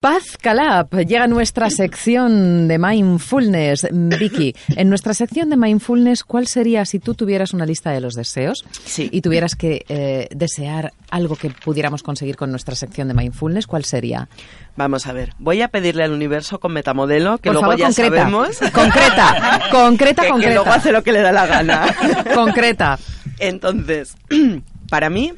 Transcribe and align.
Paz 0.00 0.38
Calab, 0.40 0.88
llega 1.06 1.26
nuestra 1.26 1.68
sección 1.70 2.68
de 2.68 2.78
mindfulness. 2.78 3.86
Vicky, 3.92 4.54
en 4.74 4.88
nuestra 4.88 5.12
sección 5.12 5.50
de 5.50 5.58
mindfulness, 5.58 6.24
¿cuál 6.24 6.46
sería 6.46 6.86
si 6.86 6.98
tú 7.00 7.12
tuvieras 7.12 7.52
una 7.52 7.66
lista 7.66 7.90
de 7.90 8.00
los 8.00 8.14
deseos 8.14 8.64
Sí. 8.86 9.10
y 9.12 9.20
tuvieras 9.20 9.54
que 9.56 9.84
eh, 9.90 10.28
desear 10.34 10.94
algo 11.10 11.36
que 11.36 11.50
pudiéramos 11.50 12.02
conseguir 12.02 12.36
con 12.36 12.50
nuestra 12.50 12.74
sección 12.76 13.08
de 13.08 13.14
mindfulness? 13.14 13.66
¿Cuál 13.66 13.84
sería? 13.84 14.26
Vamos 14.74 15.06
a 15.06 15.12
ver, 15.12 15.34
voy 15.38 15.60
a 15.60 15.68
pedirle 15.68 16.02
al 16.04 16.12
universo 16.12 16.58
con 16.60 16.72
metamodelo, 16.72 17.36
que 17.36 17.50
Por 17.50 17.60
luego 17.60 17.66
favor, 17.66 17.78
ya 17.78 17.86
concreta. 17.88 18.16
sabemos. 18.16 18.58
Concreta, 18.72 19.60
concreta, 19.70 20.22
que, 20.22 20.26
que 20.28 20.32
concreta. 20.32 20.54
luego 20.54 20.70
hace 20.72 20.92
lo 20.92 21.02
que 21.02 21.12
le 21.12 21.20
da 21.20 21.30
la 21.30 21.44
gana. 21.46 21.94
Concreta. 22.34 22.98
Entonces, 23.38 24.16
para 24.88 25.10
mí, 25.10 25.34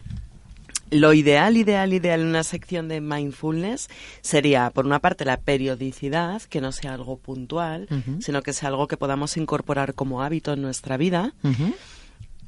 lo 0.93 1.13
ideal, 1.15 1.57
ideal, 1.57 1.93
ideal 1.93 2.21
en 2.21 2.27
una 2.29 2.45
sección 2.45 2.87
de 2.87 3.01
mindfulness 3.01 3.89
sería, 4.21 4.71
por 4.71 4.87
una 4.87 5.01
parte, 5.01 5.25
la 5.25 5.39
periodicidad, 5.41 6.43
que 6.43 6.61
no 6.61 6.71
sea 6.71 6.95
algo 6.95 7.17
puntual, 7.17 7.87
sino 8.21 8.43
que 8.43 8.53
sea 8.53 8.69
algo 8.69 8.87
que 8.87 8.97
podamos 8.97 9.37
incorporar 9.37 9.95
como 9.95 10.23
hábito 10.23 10.53
en 10.53 10.63
nuestra 10.63 10.97
vida. 10.97 11.35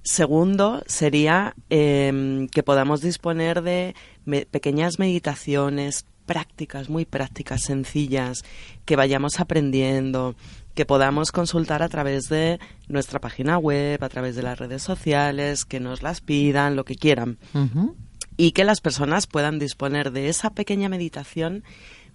Segundo, 0.03 0.83
sería 0.87 1.55
em, 1.71 2.47
que 2.49 2.63
podamos 2.63 3.01
disponer 3.01 3.63
de 3.63 3.95
me- 4.27 4.45
pequeñas 4.45 4.99
meditaciones 4.99 6.05
prácticas, 6.27 6.91
muy 6.91 7.07
prácticas, 7.07 7.63
sencillas, 7.63 8.43
que 8.85 8.97
vayamos 8.97 9.41
aprendiendo, 9.41 10.35
que 10.75 10.85
podamos 10.85 11.33
consultar 11.33 11.83
a 11.83 11.89
través 11.89 12.25
de 12.25 12.59
nuestra 12.89 13.19
página 13.19 13.57
web, 13.57 14.03
a 14.05 14.09
través 14.11 14.37
de 14.37 14.43
las 14.43 14.59
redes 14.59 14.83
sociales, 14.83 15.65
que 15.65 15.81
nos 15.81 16.03
las 16.03 16.21
pidan, 16.21 16.77
lo 16.77 16.85
que 16.85 16.97
quieran. 16.97 17.39
Y 18.37 18.53
que 18.53 18.65
las 18.65 18.81
personas 18.81 19.27
puedan 19.27 19.59
disponer 19.59 20.11
de 20.13 20.29
esa 20.29 20.51
pequeña 20.51 20.89
meditación 20.89 21.65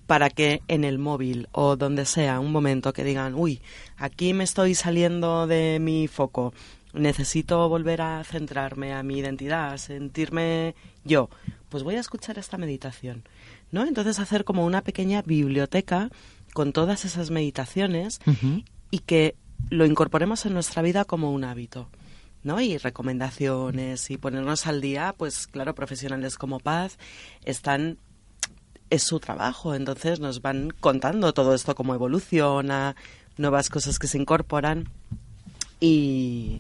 para 0.08 0.30
que 0.30 0.64
en 0.68 0.84
el 0.84 0.98
móvil 0.98 1.48
o 1.52 1.76
donde 1.76 2.06
sea 2.06 2.40
un 2.40 2.52
momento 2.52 2.94
que 2.94 3.04
digan, 3.04 3.36
uy, 3.36 3.62
aquí 3.96 4.34
me 4.34 4.44
estoy 4.44 4.74
saliendo 4.74 5.46
de 5.46 5.78
mi 5.80 6.08
foco, 6.08 6.54
necesito 6.94 7.70
volver 7.70 8.02
a 8.02 8.24
centrarme 8.24 8.94
a 8.94 9.04
mi 9.04 9.20
identidad, 9.20 9.74
a 9.74 9.78
sentirme 9.78 10.74
yo, 11.04 11.30
pues 11.70 11.84
voy 11.84 11.96
a 11.96 12.00
escuchar 12.00 12.40
esta 12.40 12.58
meditación, 12.58 13.24
¿no? 13.72 13.86
Entonces 13.86 14.20
hacer 14.20 14.46
como 14.46 14.66
una 14.66 14.82
pequeña 14.82 15.22
biblioteca 15.22 16.10
con 16.54 16.74
todas 16.74 17.06
esas 17.06 17.30
meditaciones 17.30 18.20
y 18.90 19.00
que 19.00 19.36
lo 19.70 19.86
incorporemos 19.86 20.46
en 20.48 20.54
nuestra 20.54 20.82
vida 20.82 21.06
como 21.06 21.32
un 21.32 21.44
hábito. 21.44 21.88
¿No? 22.44 22.62
Y 22.62 22.78
recomendaciones 22.78 24.10
y 24.12 24.18
ponernos 24.18 24.68
al 24.68 24.82
día, 24.82 25.14
pues 25.18 25.48
claro, 25.48 25.76
profesionales 25.76 26.38
como 26.38 26.60
Paz 26.60 26.98
están 27.44 27.98
es 28.90 29.04
su 29.04 29.20
trabajo, 29.20 29.76
entonces 29.76 30.20
nos 30.20 30.42
van 30.42 30.74
contando 30.80 31.34
todo 31.34 31.54
esto 31.54 31.76
cómo 31.76 31.94
evoluciona, 31.94 32.96
nuevas 33.38 33.70
cosas 33.70 34.00
que 34.00 34.08
se 34.08 34.18
incorporan 34.18 34.90
y, 35.80 36.60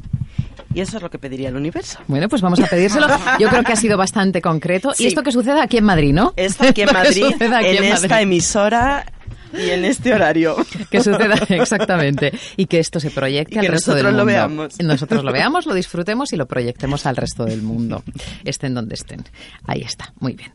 y 0.73 0.81
eso 0.81 0.97
es 0.97 1.03
lo 1.03 1.09
que 1.09 1.17
pediría 1.17 1.49
el 1.49 1.55
universo. 1.55 1.99
Bueno, 2.07 2.29
pues 2.29 2.41
vamos 2.41 2.59
a 2.59 2.67
pedírselo. 2.67 3.07
Yo 3.39 3.49
creo 3.49 3.63
que 3.63 3.73
ha 3.73 3.75
sido 3.75 3.97
bastante 3.97 4.41
concreto. 4.41 4.93
Sí. 4.93 5.05
Y 5.05 5.07
esto 5.07 5.23
que 5.23 5.31
sucede 5.31 5.59
aquí 5.59 5.77
en 5.77 5.85
Madrid, 5.85 6.13
¿no? 6.13 6.33
Esto 6.35 6.67
aquí 6.67 6.83
en 6.83 6.89
Madrid, 6.93 7.23
suceda 7.31 7.59
aquí 7.59 7.77
en, 7.77 7.83
en 7.83 7.93
esta 7.93 8.21
emisora 8.21 9.05
y 9.53 9.69
en 9.69 9.85
este 9.85 10.13
horario. 10.13 10.55
que 10.89 11.01
suceda 11.01 11.35
exactamente 11.49 12.31
y 12.57 12.65
que 12.65 12.79
esto 12.79 12.99
se 12.99 13.11
proyecte 13.11 13.55
Y 13.55 13.57
al 13.59 13.65
que 13.65 13.71
resto 13.71 13.93
del 13.93 14.03
nosotros 14.03 14.11
mundo. 14.11 14.23
lo 14.23 14.25
veamos. 14.25 14.79
Nosotros 14.79 15.23
lo 15.23 15.31
veamos, 15.31 15.65
lo 15.65 15.73
disfrutemos 15.75 16.33
y 16.33 16.37
lo 16.37 16.45
proyectemos 16.47 17.05
al 17.05 17.15
resto 17.15 17.45
del 17.45 17.61
mundo, 17.61 18.03
estén 18.43 18.73
donde 18.73 18.95
estén. 18.95 19.23
Ahí 19.65 19.81
está, 19.81 20.13
muy 20.19 20.33
bien. 20.33 20.51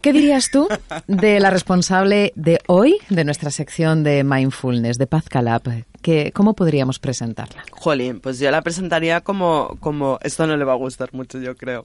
¿Qué 0.00 0.12
dirías 0.12 0.50
tú 0.52 0.68
de 1.08 1.40
la 1.40 1.50
responsable 1.50 2.32
de 2.36 2.60
hoy 2.68 2.96
de 3.10 3.24
nuestra 3.24 3.50
sección 3.50 4.04
de 4.04 4.22
mindfulness, 4.22 4.96
de 4.96 5.08
Paz 5.08 5.24
Calab? 5.28 5.62
Que, 6.02 6.30
¿Cómo 6.32 6.54
podríamos 6.54 7.00
presentarla? 7.00 7.64
Jolín, 7.72 8.20
pues 8.20 8.38
yo 8.38 8.48
la 8.52 8.62
presentaría 8.62 9.20
como, 9.22 9.76
como, 9.80 10.20
esto 10.22 10.46
no 10.46 10.56
le 10.56 10.64
va 10.64 10.74
a 10.74 10.76
gustar 10.76 11.12
mucho 11.12 11.40
yo 11.40 11.56
creo, 11.56 11.84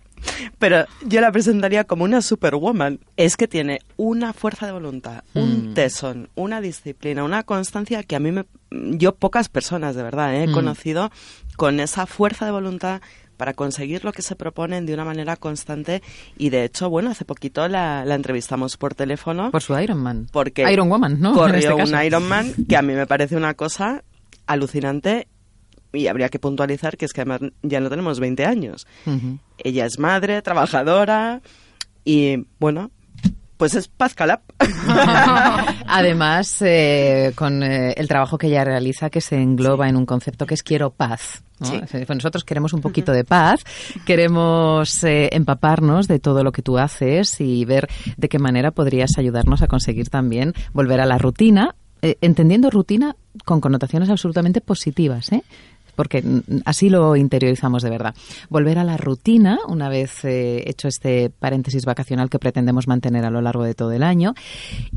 pero 0.59 0.85
yo 1.07 1.19
la 1.21 1.31
presentaría 1.31 1.85
como 1.85 2.03
una 2.03 2.21
superwoman. 2.21 2.99
Es 3.17 3.35
que 3.35 3.47
tiene 3.47 3.79
una 3.97 4.31
fuerza 4.33 4.67
de 4.67 4.73
voluntad, 4.73 5.23
un 5.33 5.71
Mm. 5.71 5.73
tesón, 5.73 6.29
una 6.35 6.61
disciplina, 6.61 7.23
una 7.23 7.41
constancia 7.43 8.03
que 8.03 8.15
a 8.15 8.19
mí 8.19 8.31
me, 8.31 8.45
yo 8.69 9.15
pocas 9.15 9.49
personas 9.49 9.95
de 9.95 10.03
verdad 10.03 10.35
eh, 10.35 10.43
he 10.43 10.47
Mm. 10.47 10.51
conocido 10.53 11.11
con 11.57 11.79
esa 11.79 12.05
fuerza 12.05 12.45
de 12.45 12.51
voluntad 12.51 13.01
para 13.43 13.55
conseguir 13.55 14.05
lo 14.05 14.13
que 14.13 14.21
se 14.21 14.37
proponen 14.37 14.85
de 14.85 14.93
una 14.93 15.03
manera 15.03 15.35
constante 15.35 16.01
y 16.37 16.49
de 16.49 16.63
hecho, 16.63 16.89
bueno, 16.89 17.11
hace 17.11 17.25
poquito 17.25 17.67
la, 17.67 18.05
la 18.05 18.15
entrevistamos 18.15 18.77
por 18.77 18.95
teléfono 18.95 19.51
Por 19.51 19.61
su 19.61 19.77
Iron 19.77 19.97
Man. 19.97 20.27
porque 20.31 20.63
Iron 20.71 20.87
Woman, 20.87 21.19
¿no? 21.19 21.33
Corrió 21.35 21.77
este 21.77 21.93
un 21.93 22.01
Ironman 22.05 22.53
que 22.69 22.77
a 22.77 22.81
mí 22.81 22.93
me 22.93 23.05
parece 23.05 23.35
una 23.35 23.53
cosa 23.53 24.05
alucinante 24.47 25.27
y 25.91 26.07
habría 26.07 26.29
que 26.29 26.39
puntualizar 26.39 26.95
que 26.95 27.03
es 27.03 27.11
que 27.11 27.19
además 27.19 27.41
ya 27.63 27.81
no 27.81 27.89
tenemos 27.89 28.21
20 28.21 28.45
años. 28.45 28.87
Ujú. 29.05 29.39
Ella 29.57 29.87
es 29.87 29.99
madre, 29.99 30.41
trabajadora 30.41 31.41
y 32.05 32.45
bueno, 32.61 32.91
pues 33.63 33.75
es 33.75 33.87
Paz 33.87 34.13
Calab. 34.13 34.41
Además, 35.87 36.61
eh, 36.61 37.31
con 37.33 37.63
eh, 37.63 37.93
el 37.95 38.09
trabajo 38.09 38.37
que 38.37 38.47
ella 38.47 38.65
realiza, 38.65 39.09
que 39.09 39.21
se 39.21 39.37
engloba 39.37 39.87
en 39.87 39.95
un 39.95 40.05
concepto 40.05 40.45
que 40.45 40.53
es 40.53 40.63
quiero 40.63 40.89
paz. 40.89 41.43
¿no? 41.61 41.67
Sí. 41.67 41.79
Nosotros 42.09 42.43
queremos 42.43 42.73
un 42.73 42.81
poquito 42.81 43.13
de 43.13 43.23
paz, 43.23 43.63
queremos 44.05 45.01
eh, 45.05 45.29
empaparnos 45.31 46.09
de 46.09 46.19
todo 46.19 46.43
lo 46.43 46.51
que 46.51 46.61
tú 46.61 46.77
haces 46.77 47.39
y 47.39 47.63
ver 47.63 47.87
de 48.17 48.27
qué 48.27 48.37
manera 48.37 48.71
podrías 48.71 49.11
ayudarnos 49.17 49.61
a 49.61 49.67
conseguir 49.67 50.09
también 50.09 50.51
volver 50.73 50.99
a 50.99 51.05
la 51.05 51.17
rutina, 51.17 51.73
eh, 52.01 52.17
entendiendo 52.19 52.69
rutina 52.69 53.15
con 53.45 53.61
connotaciones 53.61 54.09
absolutamente 54.09 54.59
positivas, 54.59 55.31
¿eh? 55.31 55.41
Porque 55.95 56.21
mm, 56.21 56.61
así 56.65 56.89
lo 56.89 57.15
interiorizamos 57.15 57.83
de 57.83 57.89
verdad. 57.89 58.15
Volver 58.49 58.77
a 58.79 58.83
la 58.83 58.97
rutina, 58.97 59.59
una 59.67 59.89
vez 59.89 60.23
eh, 60.25 60.63
hecho 60.69 60.87
este 60.87 61.29
paréntesis 61.29 61.85
vacacional 61.85 62.29
que 62.29 62.39
pretendemos 62.39 62.87
mantener 62.87 63.25
a 63.25 63.29
lo 63.29 63.41
largo 63.41 63.63
de 63.63 63.73
todo 63.73 63.91
el 63.91 64.03
año, 64.03 64.33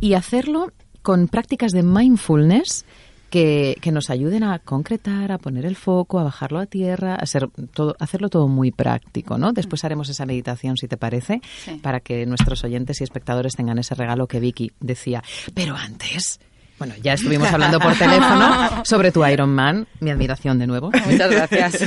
y 0.01 0.15
hacerlo 0.15 0.73
con 1.03 1.29
prácticas 1.29 1.73
de 1.73 1.83
mindfulness 1.83 2.85
que, 3.31 3.77
que 3.81 3.91
nos 3.91 4.09
ayuden 4.09 4.45
a 4.45 4.59
concretar, 4.61 5.33
a 5.33 5.39
poner 5.39 5.67
el 5.67 5.75
foco, 5.77 6.19
a 6.21 6.23
bajarlo 6.25 6.61
a 6.61 6.67
tierra, 6.67 7.17
a 7.17 7.27
ser 7.27 7.49
todo, 7.75 7.97
hacerlo 7.99 8.29
todo 8.29 8.47
muy 8.47 8.71
práctico, 8.71 9.37
¿no? 9.37 9.53
Después 9.53 9.85
haremos 9.85 10.09
esa 10.09 10.27
meditación, 10.27 10.77
si 10.77 10.87
te 10.87 10.97
parece, 10.97 11.41
Sí. 11.65 11.73
para 11.83 11.99
que 12.01 12.25
nuestros 12.25 12.63
oyentes 12.65 13.01
y 13.01 13.05
espectadores 13.05 13.55
tengan 13.57 13.79
ese 13.79 13.95
regalo 13.97 14.29
que 14.29 14.39
Vicky 14.41 14.71
decía. 14.81 15.23
Pero 15.55 15.75
antes, 15.77 16.39
bueno, 16.79 16.95
ya 17.03 17.15
estuvimos 17.15 17.49
hablando 17.53 17.79
por 17.81 17.95
teléfono 17.95 18.85
sobre 18.85 19.11
tu 19.13 19.25
Iron 19.27 19.51
Man, 19.51 19.87
mi 20.01 20.11
admiración 20.11 20.59
de 20.59 20.67
nuevo. 20.67 20.91
Muchas 21.11 21.31
gracias. 21.31 21.81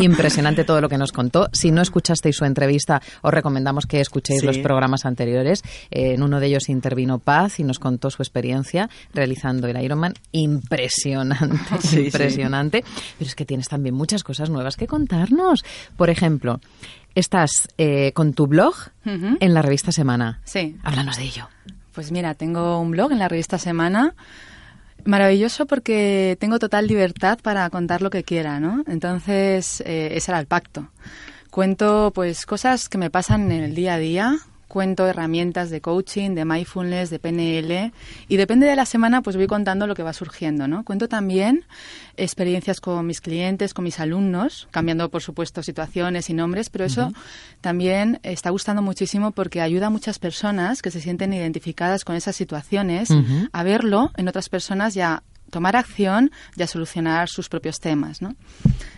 Impresionante 0.00 0.64
todo 0.64 0.80
lo 0.80 0.88
que 0.88 0.98
nos 0.98 1.12
contó. 1.12 1.48
Si 1.52 1.70
no 1.70 1.82
escuchasteis 1.82 2.36
su 2.36 2.44
entrevista, 2.44 3.00
os 3.22 3.32
recomendamos 3.32 3.86
que 3.86 4.00
escuchéis 4.00 4.40
Sí. 4.40 4.46
los 4.46 4.58
programas 4.58 5.04
anteriores. 5.04 5.62
Eh, 5.90 6.14
en 6.14 6.22
uno 6.22 6.40
de 6.40 6.46
ellos 6.46 6.68
intervino 6.68 7.18
Paz 7.18 7.60
y 7.60 7.64
nos 7.64 7.78
contó 7.78 8.10
su 8.10 8.22
experiencia 8.22 8.88
realizando 9.12 9.68
el 9.68 9.80
Ironman. 9.82 10.14
Impresionante, 10.32 11.58
Sí, 11.80 11.88
sí. 11.88 12.00
impresionante. 12.06 12.84
Pero 13.18 13.28
es 13.28 13.34
que 13.34 13.44
tienes 13.44 13.68
también 13.68 13.94
muchas 13.94 14.24
cosas 14.24 14.50
nuevas 14.50 14.76
que 14.76 14.86
contarnos. 14.86 15.64
Por 15.96 16.10
ejemplo, 16.10 16.60
estás 17.14 17.68
eh, 17.78 18.12
con 18.12 18.32
tu 18.34 18.46
blog 18.46 18.74
en 19.04 19.54
la 19.54 19.62
revista 19.62 19.92
Semana. 19.92 20.40
Sí. 20.44 20.76
Háblanos 20.82 21.16
de 21.18 21.22
ello. 21.24 21.48
Pues 21.94 22.10
mira, 22.10 22.34
tengo 22.34 22.80
un 22.80 22.90
blog 22.90 23.12
en 23.12 23.20
la 23.20 23.28
revista 23.28 23.56
Semana. 23.56 24.14
Maravilloso 25.04 25.66
porque 25.66 26.36
tengo 26.40 26.58
total 26.58 26.86
libertad 26.86 27.38
para 27.40 27.68
contar 27.70 28.02
lo 28.02 28.10
que 28.10 28.24
quiera, 28.24 28.58
¿no? 28.58 28.82
Entonces, 28.88 29.80
eh, 29.82 30.08
ese 30.12 30.30
era 30.30 30.40
el 30.40 30.46
pacto. 30.46 30.88
Cuento, 31.50 32.10
pues, 32.14 32.46
cosas 32.46 32.88
que 32.88 32.98
me 32.98 33.10
pasan 33.10 33.52
en 33.52 33.62
el 33.62 33.74
día 33.74 33.94
a 33.94 33.98
día. 33.98 34.38
Cuento 34.74 35.06
herramientas 35.06 35.70
de 35.70 35.80
coaching, 35.80 36.34
de 36.34 36.44
mindfulness, 36.44 37.08
de 37.08 37.20
PNL. 37.20 37.92
Y 38.26 38.36
depende 38.36 38.66
de 38.66 38.74
la 38.74 38.86
semana, 38.86 39.22
pues 39.22 39.36
voy 39.36 39.46
contando 39.46 39.86
lo 39.86 39.94
que 39.94 40.02
va 40.02 40.12
surgiendo, 40.12 40.66
¿no? 40.66 40.84
Cuento 40.84 41.08
también 41.08 41.64
experiencias 42.16 42.80
con 42.80 43.06
mis 43.06 43.20
clientes, 43.20 43.72
con 43.72 43.84
mis 43.84 44.00
alumnos, 44.00 44.66
cambiando, 44.72 45.08
por 45.10 45.22
supuesto, 45.22 45.62
situaciones 45.62 46.28
y 46.28 46.34
nombres, 46.34 46.70
pero 46.70 46.86
eso 46.86 47.12
también 47.60 48.18
está 48.24 48.50
gustando 48.50 48.82
muchísimo 48.82 49.30
porque 49.30 49.60
ayuda 49.60 49.86
a 49.86 49.90
muchas 49.90 50.18
personas 50.18 50.82
que 50.82 50.90
se 50.90 51.00
sienten 51.00 51.32
identificadas 51.32 52.04
con 52.04 52.16
esas 52.16 52.34
situaciones 52.34 53.10
a 53.52 53.62
verlo 53.62 54.10
en 54.16 54.26
otras 54.26 54.48
personas 54.48 54.96
y 54.96 55.02
a 55.02 55.22
tomar 55.54 55.76
acción 55.76 56.32
y 56.56 56.64
a 56.64 56.66
solucionar 56.66 57.28
sus 57.28 57.48
propios 57.48 57.78
temas, 57.78 58.20
¿no? 58.20 58.34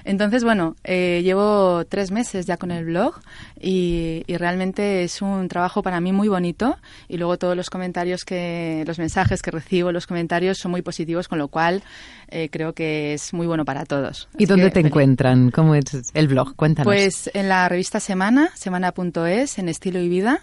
Entonces, 0.05 0.43
bueno, 0.43 0.75
eh, 0.85 1.21
llevo 1.23 1.85
tres 1.85 2.11
meses 2.11 2.47
ya 2.47 2.57
con 2.57 2.71
el 2.71 2.87
blog 2.87 3.21
y, 3.61 4.25
y 4.27 4.37
realmente 4.39 5.05
es 5.05 5.21
un 5.21 5.49
trabajo 5.49 5.83
para 5.83 6.01
mí 6.01 6.13
muy 6.13 6.29
bonito 6.29 6.79
y 7.09 7.19
luego 7.19 7.37
todos 7.37 7.55
los 7.55 7.69
comentarios 7.69 8.25
que, 8.25 8.85
los 8.87 8.99
mensajes 8.99 9.43
que 9.43 9.51
recibo, 9.51 9.93
los 9.93 10.07
comentarios 10.07 10.57
son 10.57 10.71
muy 10.71 10.81
positivos, 10.81 11.29
con 11.29 11.39
lo 11.39 11.49
cual 11.49 11.83
eh, 12.29 12.49
creo 12.51 12.73
que 12.73 13.13
es 13.13 13.35
muy 13.35 13.47
bueno 13.47 13.67
para 13.67 13.85
todos. 13.85 14.29
¿Y 14.39 14.45
Así 14.45 14.47
dónde 14.47 14.65
que 14.65 14.71
te 14.71 14.75
feliz. 14.77 14.87
encuentran? 14.87 15.51
¿Cómo 15.51 15.75
es 15.75 15.85
el 16.15 16.29
blog? 16.29 16.57
Cuéntanos. 16.57 16.87
Pues 16.87 17.31
en 17.35 17.51
la 17.51 17.69
revista 17.69 18.01
Semana, 18.01 18.51
semana.es, 18.55 19.59
en 19.59 19.69
estilo 19.69 20.01
y 20.01 20.09
vida. 20.09 20.41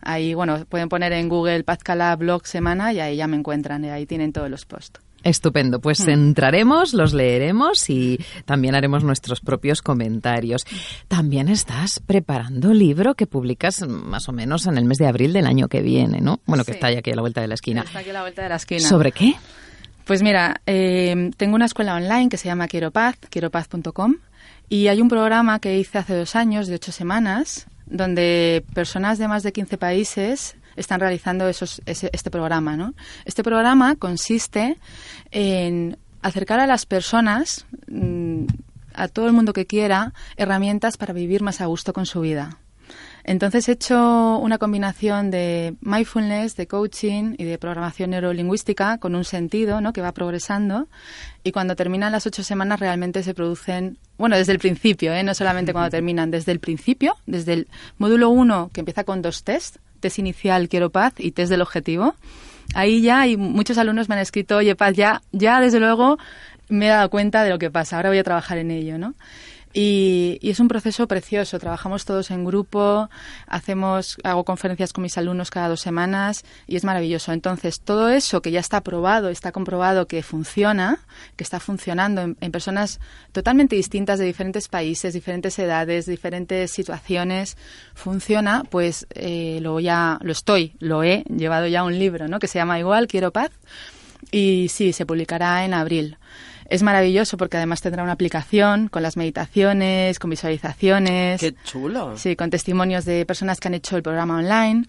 Ahí, 0.00 0.34
bueno, 0.34 0.64
pueden 0.68 0.88
poner 0.88 1.12
en 1.12 1.28
Google 1.28 1.64
Pazcala 1.64 2.14
Blog 2.14 2.46
Semana 2.46 2.92
y 2.92 3.00
ahí 3.00 3.16
ya 3.16 3.26
me 3.26 3.36
encuentran 3.36 3.84
y 3.84 3.88
ahí 3.88 4.06
tienen 4.06 4.32
todos 4.32 4.48
los 4.48 4.64
posts. 4.64 5.00
Estupendo, 5.26 5.80
pues 5.80 6.06
hmm. 6.06 6.10
entraremos, 6.10 6.94
los 6.94 7.12
leeremos 7.12 7.90
y 7.90 8.20
también 8.44 8.76
haremos 8.76 9.02
nuestros 9.02 9.40
propios 9.40 9.82
comentarios. 9.82 10.64
También 11.08 11.48
estás 11.48 11.98
preparando 11.98 12.72
libro 12.72 13.16
que 13.16 13.26
publicas 13.26 13.84
más 13.88 14.28
o 14.28 14.32
menos 14.32 14.68
en 14.68 14.78
el 14.78 14.84
mes 14.84 14.98
de 14.98 15.08
abril 15.08 15.32
del 15.32 15.46
año 15.46 15.66
que 15.66 15.82
viene, 15.82 16.20
¿no? 16.20 16.38
Bueno, 16.46 16.64
que 16.64 16.70
está 16.70 16.92
ya 16.92 17.00
aquí 17.00 17.10
a 17.10 17.16
la 17.16 17.22
vuelta 17.22 17.40
de 17.40 17.48
la 17.48 17.54
esquina. 17.54 17.82
Está 17.82 17.98
aquí 17.98 18.10
a 18.10 18.12
la 18.12 18.20
vuelta 18.20 18.42
de 18.44 18.48
la 18.50 18.54
esquina. 18.54 18.88
¿Sobre 18.88 19.10
qué? 19.10 19.34
Pues 20.04 20.22
mira, 20.22 20.60
eh, 20.64 21.32
tengo 21.36 21.56
una 21.56 21.64
escuela 21.64 21.96
online 21.96 22.28
que 22.28 22.36
se 22.36 22.46
llama 22.46 22.68
Quiero 22.68 22.92
Paz, 22.92 23.16
quieropaz.com, 23.28 24.14
y 24.68 24.86
hay 24.86 25.00
un 25.00 25.08
programa 25.08 25.58
que 25.58 25.76
hice 25.76 25.98
hace 25.98 26.14
dos 26.14 26.36
años, 26.36 26.68
de 26.68 26.76
ocho 26.76 26.92
semanas, 26.92 27.66
donde 27.86 28.64
personas 28.74 29.18
de 29.18 29.26
más 29.26 29.42
de 29.42 29.52
15 29.52 29.76
países 29.76 30.56
están 30.76 31.00
realizando 31.00 31.48
esos, 31.48 31.82
este 31.86 32.30
programa. 32.30 32.76
¿no? 32.76 32.94
Este 33.24 33.42
programa 33.42 33.96
consiste 33.96 34.78
en 35.30 35.98
acercar 36.22 36.60
a 36.60 36.66
las 36.66 36.86
personas, 36.86 37.66
mm, 37.88 38.44
a 38.94 39.08
todo 39.08 39.26
el 39.26 39.32
mundo 39.32 39.52
que 39.52 39.66
quiera, 39.66 40.12
herramientas 40.36 40.96
para 40.96 41.12
vivir 41.12 41.42
más 41.42 41.60
a 41.60 41.66
gusto 41.66 41.92
con 41.92 42.06
su 42.06 42.20
vida. 42.20 42.58
Entonces 43.26 43.68
he 43.68 43.72
hecho 43.72 44.38
una 44.38 44.56
combinación 44.56 45.32
de 45.32 45.74
mindfulness, 45.80 46.54
de 46.54 46.68
coaching 46.68 47.34
y 47.36 47.44
de 47.44 47.58
programación 47.58 48.10
neurolingüística 48.10 48.98
con 48.98 49.16
un 49.16 49.24
sentido 49.24 49.80
¿no? 49.80 49.92
que 49.92 50.00
va 50.00 50.12
progresando 50.12 50.86
y 51.42 51.50
cuando 51.50 51.74
terminan 51.74 52.12
las 52.12 52.24
ocho 52.26 52.44
semanas 52.44 52.78
realmente 52.78 53.24
se 53.24 53.34
producen, 53.34 53.98
bueno, 54.16 54.36
desde 54.36 54.52
el 54.52 54.60
principio, 54.60 55.12
¿eh? 55.12 55.24
no 55.24 55.34
solamente 55.34 55.72
cuando 55.72 55.90
terminan, 55.90 56.30
desde 56.30 56.52
el 56.52 56.60
principio, 56.60 57.16
desde 57.26 57.54
el 57.54 57.68
módulo 57.98 58.30
uno 58.30 58.70
que 58.72 58.80
empieza 58.80 59.02
con 59.02 59.22
dos 59.22 59.42
tests, 59.42 59.80
test 59.96 60.18
inicial 60.18 60.68
Quiero 60.68 60.90
Paz 60.90 61.14
y 61.18 61.32
test 61.32 61.50
del 61.50 61.62
objetivo. 61.62 62.14
Ahí 62.74 63.00
ya 63.00 63.20
hay 63.20 63.36
muchos 63.36 63.78
alumnos 63.78 64.08
me 64.08 64.16
han 64.16 64.20
escrito, 64.20 64.56
oye 64.56 64.74
Paz, 64.74 64.94
ya, 64.94 65.22
ya 65.32 65.60
desde 65.60 65.80
luego 65.80 66.18
me 66.68 66.86
he 66.86 66.88
dado 66.88 67.10
cuenta 67.10 67.44
de 67.44 67.50
lo 67.50 67.58
que 67.58 67.70
pasa, 67.70 67.96
ahora 67.96 68.08
voy 68.08 68.18
a 68.18 68.24
trabajar 68.24 68.58
en 68.58 68.70
ello, 68.70 68.98
¿no? 68.98 69.14
Y, 69.78 70.38
es 70.40 70.58
un 70.58 70.68
proceso 70.68 71.06
precioso. 71.06 71.58
Trabajamos 71.58 72.06
todos 72.06 72.30
en 72.30 72.46
grupo, 72.46 73.10
hacemos, 73.46 74.16
hago 74.24 74.42
conferencias 74.42 74.94
con 74.94 75.02
mis 75.02 75.18
alumnos 75.18 75.50
cada 75.50 75.68
dos 75.68 75.82
semanas 75.82 76.44
y 76.66 76.76
es 76.76 76.84
maravilloso. 76.84 77.32
Entonces, 77.32 77.80
todo 77.80 78.08
eso 78.08 78.40
que 78.40 78.50
ya 78.50 78.60
está 78.60 78.80
probado, 78.80 79.28
está 79.28 79.52
comprobado 79.52 80.06
que 80.06 80.22
funciona, 80.22 81.00
que 81.36 81.44
está 81.44 81.60
funcionando 81.60 82.22
en, 82.22 82.52
personas 82.52 83.00
totalmente 83.32 83.76
distintas 83.76 84.18
de 84.18 84.24
diferentes 84.24 84.68
países, 84.68 85.12
diferentes 85.12 85.58
edades, 85.58 86.06
diferentes 86.06 86.70
situaciones, 86.70 87.58
funciona, 87.94 88.64
pues 88.70 89.06
eh, 89.10 89.58
lo 89.60 89.78
ya 89.78 90.18
lo 90.22 90.32
estoy, 90.32 90.74
lo 90.78 91.02
he 91.02 91.22
llevado 91.24 91.66
ya 91.66 91.80
a 91.80 91.84
un 91.84 91.98
libro, 91.98 92.28
¿no? 92.28 92.38
Que 92.38 92.48
se 92.48 92.58
llama 92.58 92.78
igual 92.78 93.08
Quiero 93.08 93.30
paz 93.30 93.50
y 94.30 94.68
sí, 94.68 94.92
se 94.92 95.06
publicará 95.06 95.64
en 95.64 95.74
abril. 95.74 96.18
Es 96.68 96.82
maravilloso 96.82 97.36
porque 97.36 97.56
además 97.56 97.80
tendrá 97.80 98.02
una 98.02 98.12
aplicación 98.12 98.88
con 98.88 99.02
las 99.02 99.16
meditaciones, 99.16 100.18
con 100.18 100.30
visualizaciones. 100.30 101.40
¡Qué 101.40 101.54
chulo! 101.64 102.16
Sí, 102.16 102.34
con 102.34 102.50
testimonios 102.50 103.04
de 103.04 103.24
personas 103.24 103.60
que 103.60 103.68
han 103.68 103.74
hecho 103.74 103.96
el 103.96 104.02
programa 104.02 104.38
online. 104.38 104.86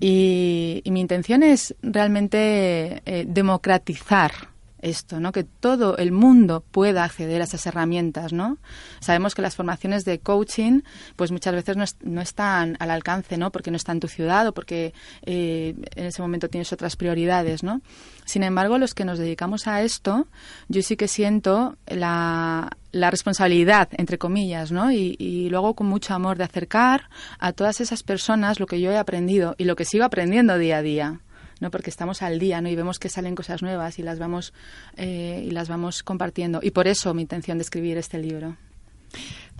Y, 0.00 0.82
mi 0.86 1.00
intención 1.00 1.42
es 1.42 1.74
realmente 1.82 3.02
eh, 3.04 3.24
democratizar 3.26 4.32
esto, 4.80 5.20
¿no? 5.20 5.32
Que 5.32 5.44
todo 5.44 5.96
el 5.96 6.12
mundo 6.12 6.64
pueda 6.70 7.04
acceder 7.04 7.40
a 7.40 7.44
esas 7.44 7.66
herramientas, 7.66 8.32
¿no? 8.32 8.58
Sabemos 9.00 9.34
que 9.34 9.42
las 9.42 9.56
formaciones 9.56 10.04
de 10.04 10.20
coaching, 10.20 10.82
pues 11.16 11.32
muchas 11.32 11.54
veces 11.54 11.76
no, 12.02 12.20
están 12.20 12.76
al 12.80 12.90
alcance, 12.90 13.36
¿no? 13.36 13.50
Porque 13.50 13.70
no 13.70 13.76
está 13.76 13.92
en 13.92 14.00
tu 14.00 14.08
ciudad 14.08 14.46
o 14.46 14.52
porque 14.52 14.94
eh, 15.22 15.74
en 15.94 16.06
ese 16.06 16.22
momento 16.22 16.48
tienes 16.48 16.72
otras 16.72 16.96
prioridades, 16.96 17.62
¿no? 17.62 17.80
Sin 18.24 18.42
embargo, 18.42 18.78
los 18.78 18.94
que 18.94 19.04
nos 19.04 19.18
dedicamos 19.18 19.66
a 19.66 19.82
esto, 19.82 20.26
yo 20.68 20.82
sí 20.82 20.96
que 20.96 21.08
siento 21.08 21.76
la, 21.86 22.70
la 22.92 23.10
responsabilidad, 23.10 23.88
entre 23.92 24.18
comillas, 24.18 24.70
¿no? 24.70 24.92
Y, 24.92 25.16
y, 25.18 25.48
luego 25.48 25.74
con 25.74 25.86
mucho 25.86 26.14
amor 26.14 26.36
de 26.36 26.44
acercar 26.44 27.08
a 27.38 27.52
todas 27.52 27.80
esas 27.80 28.02
personas 28.02 28.60
lo 28.60 28.66
que 28.66 28.80
yo 28.80 28.90
he 28.90 28.98
aprendido 28.98 29.54
y 29.58 29.64
lo 29.64 29.76
que 29.76 29.84
sigo 29.84 30.04
aprendiendo 30.04 30.58
día 30.58 30.78
a 30.78 30.82
día. 30.82 31.20
¿No? 31.60 31.70
porque 31.70 31.90
estamos 31.90 32.22
al 32.22 32.38
día 32.38 32.60
¿no? 32.60 32.68
y 32.68 32.76
vemos 32.76 32.98
que 32.98 33.08
salen 33.08 33.34
cosas 33.34 33.62
nuevas 33.62 33.98
y 33.98 34.02
las 34.02 34.18
vamos, 34.18 34.52
eh, 34.96 35.44
y 35.46 35.50
las 35.50 35.68
vamos 35.68 36.02
compartiendo. 36.02 36.60
Y 36.62 36.70
por 36.70 36.88
eso 36.88 37.14
mi 37.14 37.22
intención 37.22 37.58
de 37.58 37.62
escribir 37.62 37.98
este 37.98 38.18
libro 38.18 38.56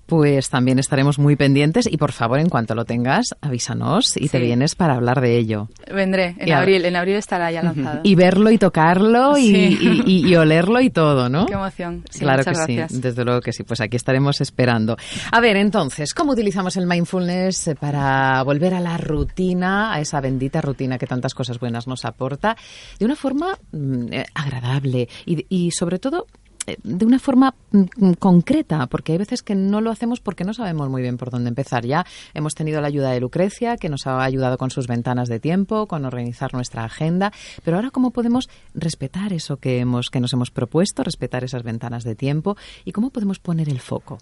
pues 0.08 0.49
también 0.49 0.78
estaremos 0.78 1.19
muy 1.19 1.37
pendientes 1.37 1.87
y 1.87 1.99
por 1.99 2.12
favor, 2.12 2.40
en 2.40 2.49
cuanto 2.49 2.75
lo 2.75 2.87
tengas, 2.87 3.37
avísanos 3.43 4.16
y 4.16 4.31
te 4.31 4.38
vienes 4.38 4.75
para 4.75 4.94
hablar 4.94 5.20
de 5.20 5.37
ello. 5.37 5.69
Vendré, 5.94 6.34
en 6.38 6.50
abril, 6.50 6.87
en 6.87 6.96
abril 6.96 7.16
estará 7.16 7.52
ya 7.52 7.62
lanzado. 7.62 8.00
Y 8.05 8.14
verlo 8.14 8.50
y 8.50 8.56
tocarlo 8.56 9.37
y, 9.37 10.34
olerlo 10.34 10.81
y 10.81 10.88
todo, 10.88 11.28
¿no? 11.28 11.44
Qué 11.44 11.52
emoción. 11.52 12.05
claro 12.19 12.43
que 12.43 12.55
sí, 12.55 12.81
desde 12.88 13.22
luego 13.22 13.43
que 13.43 13.52
sí, 13.52 13.64
pues 13.64 13.82
aquí 13.82 13.96
estaremos 13.96 14.40
esperando. 14.40 14.96
A 15.31 15.40
ver, 15.40 15.58
entonces, 15.58 16.14
¿cómo 16.14 16.32
utilizamos 16.32 16.78
el 16.78 16.87
mindfulness 16.87 17.72
para 17.78 18.43
volver 18.44 18.72
a 18.72 18.81
la 18.81 18.96
rutina, 18.96 19.93
a 19.93 20.00
esa 20.00 20.22
bendita 20.22 20.62
rutina 20.62 20.96
que 20.96 21.06
tantas 21.06 21.34
cosas 21.34 21.60
buenas 21.60 21.87
nos 21.87 22.06
aporta, 22.06 22.56
de 22.99 23.05
una 23.05 23.14
forma 23.14 23.58
mm, 23.72 24.12
eh, 24.12 24.25
agradable 24.34 25.06
y, 25.26 25.44
y 25.50 25.70
sobre 25.72 25.99
todo 25.99 26.26
eh, 26.38 26.38
de 26.82 27.06
una 27.06 27.19
forma 27.19 27.55
mm, 27.73 28.12
concreta, 28.19 28.87
porque 28.87 29.12
hay 29.12 29.19
veces 29.19 29.43
que 29.43 29.55
no 29.55 29.81
lo 29.81 29.91
hacemos 29.91 30.20
porque 30.20 30.44
no 30.44 30.55
sabemos 30.55 30.88
muy 30.88 31.03
bien 31.03 31.17
por 31.17 31.31
dónde 31.31 31.49
empezar. 31.49 31.87
Ya 31.87 32.05
hemos 32.35 32.55
tenido 32.55 32.81
la 32.81 32.88
ayuda 32.88 33.11
de 33.11 33.20
Lucrecia, 33.20 33.76
que 33.76 33.88
nos 33.88 34.06
ha 34.06 34.23
ayudado 34.23 34.59
con 34.59 34.70
sus 34.70 34.87
ventanas 34.87 35.29
de 35.29 35.41
tiempo, 35.41 35.87
con 35.87 36.05
organizar 36.05 36.53
nuestra 36.55 36.85
agenda, 36.85 37.32
pero 37.65 37.76
ahora 37.76 37.91
cómo 37.91 38.11
podemos 38.11 38.49
respetar 38.75 39.32
eso 39.32 39.56
que 39.56 39.79
hemos 39.79 40.11
que 40.11 40.20
nos 40.20 40.32
hemos 40.32 40.50
propuesto, 40.50 41.03
respetar 41.03 41.44
esas 41.44 41.62
ventanas 41.62 42.05
de 42.05 42.15
tiempo 42.15 42.56
y 42.85 42.93
cómo 42.93 43.11
podemos 43.11 43.38
poner 43.38 43.69
el 43.69 43.81
foco. 43.81 44.19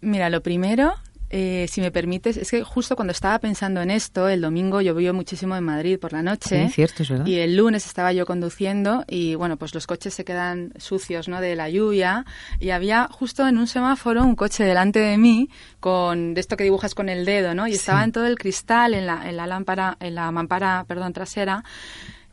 Mira, 0.00 0.30
lo 0.30 0.42
primero 0.42 0.94
eh, 1.34 1.66
si 1.66 1.80
me 1.80 1.90
permites, 1.90 2.36
es 2.36 2.50
que 2.50 2.62
justo 2.62 2.94
cuando 2.94 3.12
estaba 3.12 3.38
pensando 3.38 3.80
en 3.80 3.90
esto, 3.90 4.28
el 4.28 4.42
domingo 4.42 4.82
llovió 4.82 5.14
muchísimo 5.14 5.56
en 5.56 5.64
Madrid 5.64 5.98
por 5.98 6.12
la 6.12 6.22
noche. 6.22 6.66
Sí, 6.66 6.74
cierto, 6.74 7.02
es 7.02 7.08
verdad. 7.08 7.24
Y 7.24 7.36
el 7.36 7.56
lunes 7.56 7.86
estaba 7.86 8.12
yo 8.12 8.26
conduciendo 8.26 9.04
y, 9.08 9.34
bueno, 9.34 9.56
pues 9.56 9.74
los 9.74 9.86
coches 9.86 10.12
se 10.12 10.26
quedan 10.26 10.74
sucios, 10.76 11.28
¿no? 11.28 11.40
De 11.40 11.56
la 11.56 11.70
lluvia. 11.70 12.26
Y 12.60 12.68
había 12.68 13.08
justo 13.10 13.48
en 13.48 13.56
un 13.56 13.66
semáforo 13.66 14.22
un 14.22 14.36
coche 14.36 14.64
delante 14.64 14.98
de 14.98 15.16
mí 15.16 15.48
con, 15.80 16.34
de 16.34 16.40
esto 16.42 16.58
que 16.58 16.64
dibujas 16.64 16.94
con 16.94 17.08
el 17.08 17.24
dedo, 17.24 17.54
¿no? 17.54 17.66
Y 17.66 17.72
estaba 17.72 18.04
en 18.04 18.12
todo 18.12 18.26
el 18.26 18.38
cristal, 18.38 18.92
en 18.92 19.06
la, 19.06 19.26
en 19.26 19.38
la 19.38 19.46
lámpara, 19.46 19.96
en 20.00 20.14
la 20.14 20.30
mampara, 20.32 20.84
perdón, 20.86 21.14
trasera, 21.14 21.64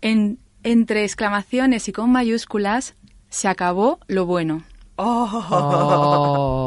en, 0.01 0.40
entre 0.63 1.06
exclamaciones 1.06 1.88
y 1.88 1.94
con 1.94 2.12
mayúsculas, 2.12 2.96
se 3.29 3.48
acabó 3.48 4.00
lo 4.08 4.25
bueno. 4.25 4.63
Oh. 5.01 6.65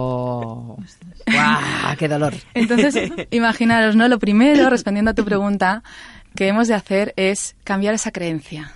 ¡Qué 1.99 2.09
dolor! 2.09 2.33
Entonces, 2.55 3.13
imaginaros, 3.31 3.95
¿no? 3.95 4.09
Lo 4.09 4.19
primero, 4.19 4.71
respondiendo 4.71 5.11
a 5.11 5.15
tu 5.15 5.27
pregunta, 5.27 5.83
que 6.35 6.49
hemos 6.49 6.67
de 6.69 6.75
hacer 6.75 7.13
es 7.17 7.55
cambiar 7.65 7.93
esa 7.95 8.11
creencia. 8.11 8.73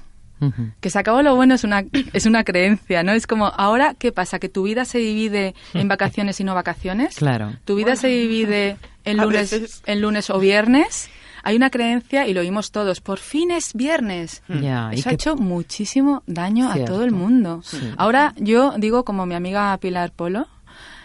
Que 0.80 0.90
se 0.90 0.98
acabó 0.98 1.22
lo 1.22 1.34
bueno 1.34 1.54
es 1.54 1.64
una, 1.64 1.86
es 2.12 2.26
una 2.26 2.44
creencia, 2.44 3.02
¿no? 3.02 3.12
Es 3.12 3.26
como, 3.26 3.46
ahora, 3.46 3.94
¿qué 3.98 4.12
pasa? 4.12 4.38
¿Que 4.38 4.50
tu 4.50 4.64
vida 4.64 4.84
se 4.84 4.98
divide 4.98 5.54
en 5.72 5.88
vacaciones 5.88 6.38
y 6.40 6.44
no 6.44 6.54
vacaciones? 6.54 7.16
Claro. 7.16 7.54
¿Tu 7.64 7.74
vida 7.74 7.96
se 7.96 8.08
divide 8.08 8.76
en 9.06 9.16
lunes, 9.16 9.82
en 9.86 10.02
lunes 10.02 10.28
o 10.28 10.38
viernes? 10.38 11.08
Hay 11.46 11.54
una 11.54 11.70
creencia 11.70 12.26
y 12.26 12.34
lo 12.34 12.40
oímos 12.40 12.72
todos, 12.72 13.00
por 13.00 13.20
fin 13.20 13.52
es 13.52 13.72
viernes. 13.72 14.42
Eso 14.90 15.08
ha 15.08 15.12
hecho 15.12 15.36
muchísimo 15.36 16.24
daño 16.26 16.68
a 16.68 16.84
todo 16.84 17.04
el 17.04 17.12
mundo. 17.12 17.62
Ahora 17.96 18.34
yo 18.36 18.74
digo 18.78 19.04
como 19.04 19.26
mi 19.26 19.36
amiga 19.36 19.78
Pilar 19.78 20.10
Polo, 20.10 20.48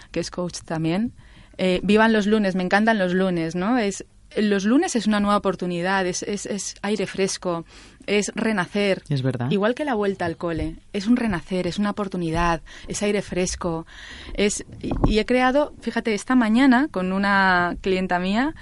que 0.09 0.19
es 0.19 0.31
coach 0.31 0.61
también, 0.65 1.13
eh, 1.59 1.79
vivan 1.83 2.11
los 2.11 2.25
lunes, 2.25 2.55
me 2.55 2.63
encantan 2.63 2.97
los 2.97 3.13
lunes, 3.13 3.53
¿no? 3.53 3.77
Es, 3.77 4.03
los 4.35 4.65
lunes 4.65 4.95
es 4.95 5.07
una 5.07 5.19
nueva 5.19 5.37
oportunidad, 5.37 6.05
es, 6.07 6.23
es, 6.23 6.75
aire 6.81 7.05
fresco, 7.05 7.65
es 8.07 8.31
renacer. 8.35 9.03
Es 9.09 9.21
verdad. 9.21 9.51
Igual 9.51 9.75
que 9.75 9.85
la 9.85 9.93
vuelta 9.93 10.25
al 10.25 10.37
cole, 10.37 10.77
es 10.93 11.07
un 11.07 11.17
renacer, 11.17 11.67
es 11.67 11.77
una 11.77 11.91
oportunidad, 11.91 12.61
es 12.87 13.03
aire 13.03 13.21
fresco. 13.21 13.85
Es, 14.33 14.65
y 15.05 15.19
he 15.19 15.25
creado, 15.25 15.73
fíjate, 15.81 16.13
esta 16.13 16.35
mañana 16.35 16.87
con 16.89 17.11
una 17.11 17.77
clienta 17.81 18.19
mía, 18.19 18.55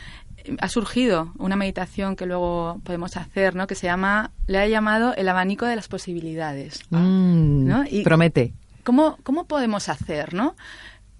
ha 0.60 0.70
surgido 0.70 1.34
una 1.38 1.56
meditación 1.56 2.16
que 2.16 2.26
luego 2.26 2.80
podemos 2.84 3.18
hacer, 3.18 3.56
¿no? 3.56 3.68
Que 3.68 3.76
se 3.76 3.88
llama, 3.88 4.32
le 4.48 4.60
ha 4.60 4.68
llamado 4.68 5.14
el 5.16 5.30
abanico 5.30 5.66
de 5.66 5.76
las 5.76 5.88
posibilidades. 5.88 6.82
Mm, 6.90 7.68
¿no? 7.68 7.84
Y 7.90 8.04
promete. 8.04 8.54
¿cómo, 8.84 9.18
¿Cómo 9.24 9.46
podemos 9.46 9.88
hacer, 9.88 10.34
no? 10.34 10.56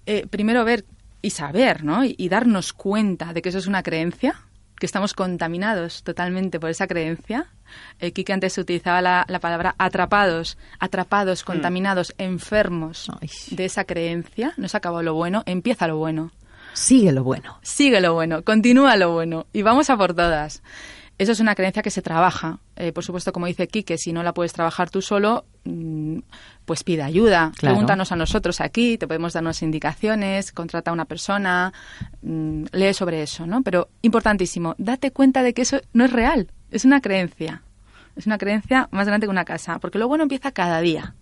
Eh, 0.04 0.26
primero 0.28 0.64
ver 0.64 0.84
y 1.22 1.30
saber, 1.30 1.84
¿no? 1.84 2.04
Y, 2.04 2.28
darnos 2.28 2.72
cuenta 2.72 3.32
de 3.32 3.42
que 3.42 3.50
eso 3.50 3.58
es 3.58 3.68
una 3.68 3.82
creencia, 3.84 4.34
que 4.76 4.86
estamos 4.86 5.14
contaminados 5.14 6.02
totalmente 6.02 6.58
por 6.58 6.70
esa 6.70 6.86
creencia. 6.86 7.46
Eh, 8.00 8.10
Kike 8.10 8.32
antes 8.32 8.58
utilizaba 8.58 9.00
la, 9.00 9.38
palabra 9.40 9.76
atrapados, 9.78 10.58
atrapados, 10.78 11.42
mm. 11.42 11.46
contaminados, 11.46 12.14
enfermos 12.18 13.08
de 13.50 13.64
esa 13.64 13.84
creencia. 13.84 14.54
No 14.56 14.66
se 14.68 14.76
acabó 14.76 15.02
lo 15.02 15.14
bueno, 15.14 15.44
empieza 15.46 15.86
lo 15.86 15.98
bueno. 15.98 16.32
Sigue 16.72 17.12
lo 17.12 17.24
bueno. 17.24 17.58
Sigue 17.62 18.00
lo 18.00 18.14
bueno, 18.14 18.42
continúa 18.42 18.96
lo 18.96 19.12
bueno 19.12 19.46
y 19.52 19.62
vamos 19.62 19.90
a 19.90 19.96
por 19.96 20.14
todas. 20.14 20.62
Eso 21.20 21.32
es 21.32 21.40
una 21.40 21.54
creencia 21.54 21.82
que 21.82 21.90
se 21.90 22.00
trabaja. 22.00 22.60
Eh, 22.76 22.92
por 22.92 23.04
supuesto, 23.04 23.30
como 23.30 23.44
dice 23.44 23.68
Quique, 23.68 23.98
si 23.98 24.10
no 24.10 24.22
la 24.22 24.32
puedes 24.32 24.54
trabajar 24.54 24.88
tú 24.88 25.02
solo, 25.02 25.44
mm, 25.64 26.20
pues 26.64 26.82
pide 26.82 27.02
ayuda. 27.02 27.52
Pregúntanos 27.60 28.10
a 28.10 28.16
nosotros 28.16 28.62
aquí, 28.62 28.96
te 28.96 29.06
podemos 29.06 29.34
dar 29.34 29.42
unas 29.42 29.60
indicaciones, 29.60 30.50
contrata 30.50 30.90
a 30.90 30.94
una 30.94 31.04
persona, 31.04 31.74
mm, 32.22 32.64
lee 32.72 32.94
sobre 32.94 33.22
eso, 33.22 33.46
¿no? 33.46 33.62
Pero 33.62 33.90
importantísimo, 34.00 34.74
date 34.78 35.10
cuenta 35.10 35.42
de 35.42 35.52
que 35.52 35.60
eso 35.60 35.82
no 35.92 36.06
es 36.06 36.12
real, 36.12 36.50
es 36.70 36.86
una 36.86 37.02
creencia. 37.02 37.64
Es 38.16 38.26
una 38.26 38.38
creencia 38.38 38.88
más 38.90 39.06
grande 39.06 39.26
que 39.26 39.30
una 39.30 39.44
casa, 39.44 39.78
porque 39.78 39.98
lo 39.98 40.08
bueno 40.08 40.22
empieza 40.22 40.52
cada 40.52 40.80
día. 40.80 41.14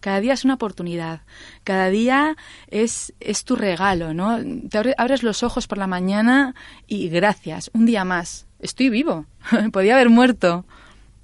Cada 0.00 0.20
día 0.20 0.32
es 0.32 0.44
una 0.44 0.54
oportunidad. 0.54 1.20
Cada 1.64 1.88
día 1.90 2.36
es, 2.68 3.12
es 3.20 3.44
tu 3.44 3.56
regalo, 3.56 4.14
¿no? 4.14 4.38
Te 4.70 4.94
abres 4.96 5.22
los 5.22 5.42
ojos 5.42 5.66
por 5.66 5.78
la 5.78 5.86
mañana 5.86 6.54
y 6.86 7.08
gracias, 7.08 7.70
un 7.74 7.86
día 7.86 8.04
más. 8.04 8.46
Estoy 8.60 8.88
vivo. 8.88 9.26
Podía 9.72 9.94
haber 9.94 10.08
muerto. 10.08 10.64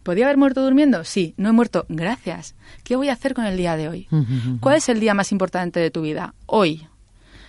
¿Podía 0.03 0.25
haber 0.27 0.37
muerto 0.37 0.63
durmiendo? 0.63 1.05
Sí, 1.05 1.35
no 1.37 1.49
he 1.49 1.53
muerto. 1.53 1.87
Gracias. 1.89 2.57
¿Qué 2.83 2.97
voy 2.97 3.09
a 3.09 3.13
hacer 3.13 3.35
con 3.35 3.47
el 3.47 3.57
día 3.57 3.77
de 3.77 3.89
hoy? 3.89 4.09
¿Cuál 4.61 4.77
es 4.77 4.89
el 4.89 4.99
día 4.99 5.15
más 5.15 5.31
importante 5.31 5.79
de 5.79 5.91
tu 5.91 6.03
vida? 6.03 6.35
Hoy. 6.47 6.89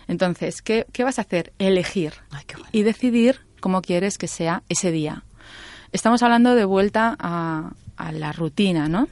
Entonces, 0.08 0.62
¿qué, 0.62 0.86
qué 0.92 1.03
vas 1.03 1.18
a 1.18 1.24
hacer? 1.24 1.53
Elegir 1.58 2.13
y 2.72 2.84
decidir 2.84 3.42
cómo 3.60 3.82
quieres 3.82 4.18
que 4.18 4.27
sea 4.27 4.62
ese 4.70 4.92
día. 4.92 5.24
Estamos 5.94 6.24
hablando 6.24 6.56
de 6.56 6.66
vuelta 6.66 7.16
a, 7.20 7.72
a 7.98 8.12
la 8.12 8.32
rutina, 8.34 8.90
¿no? 8.90 9.08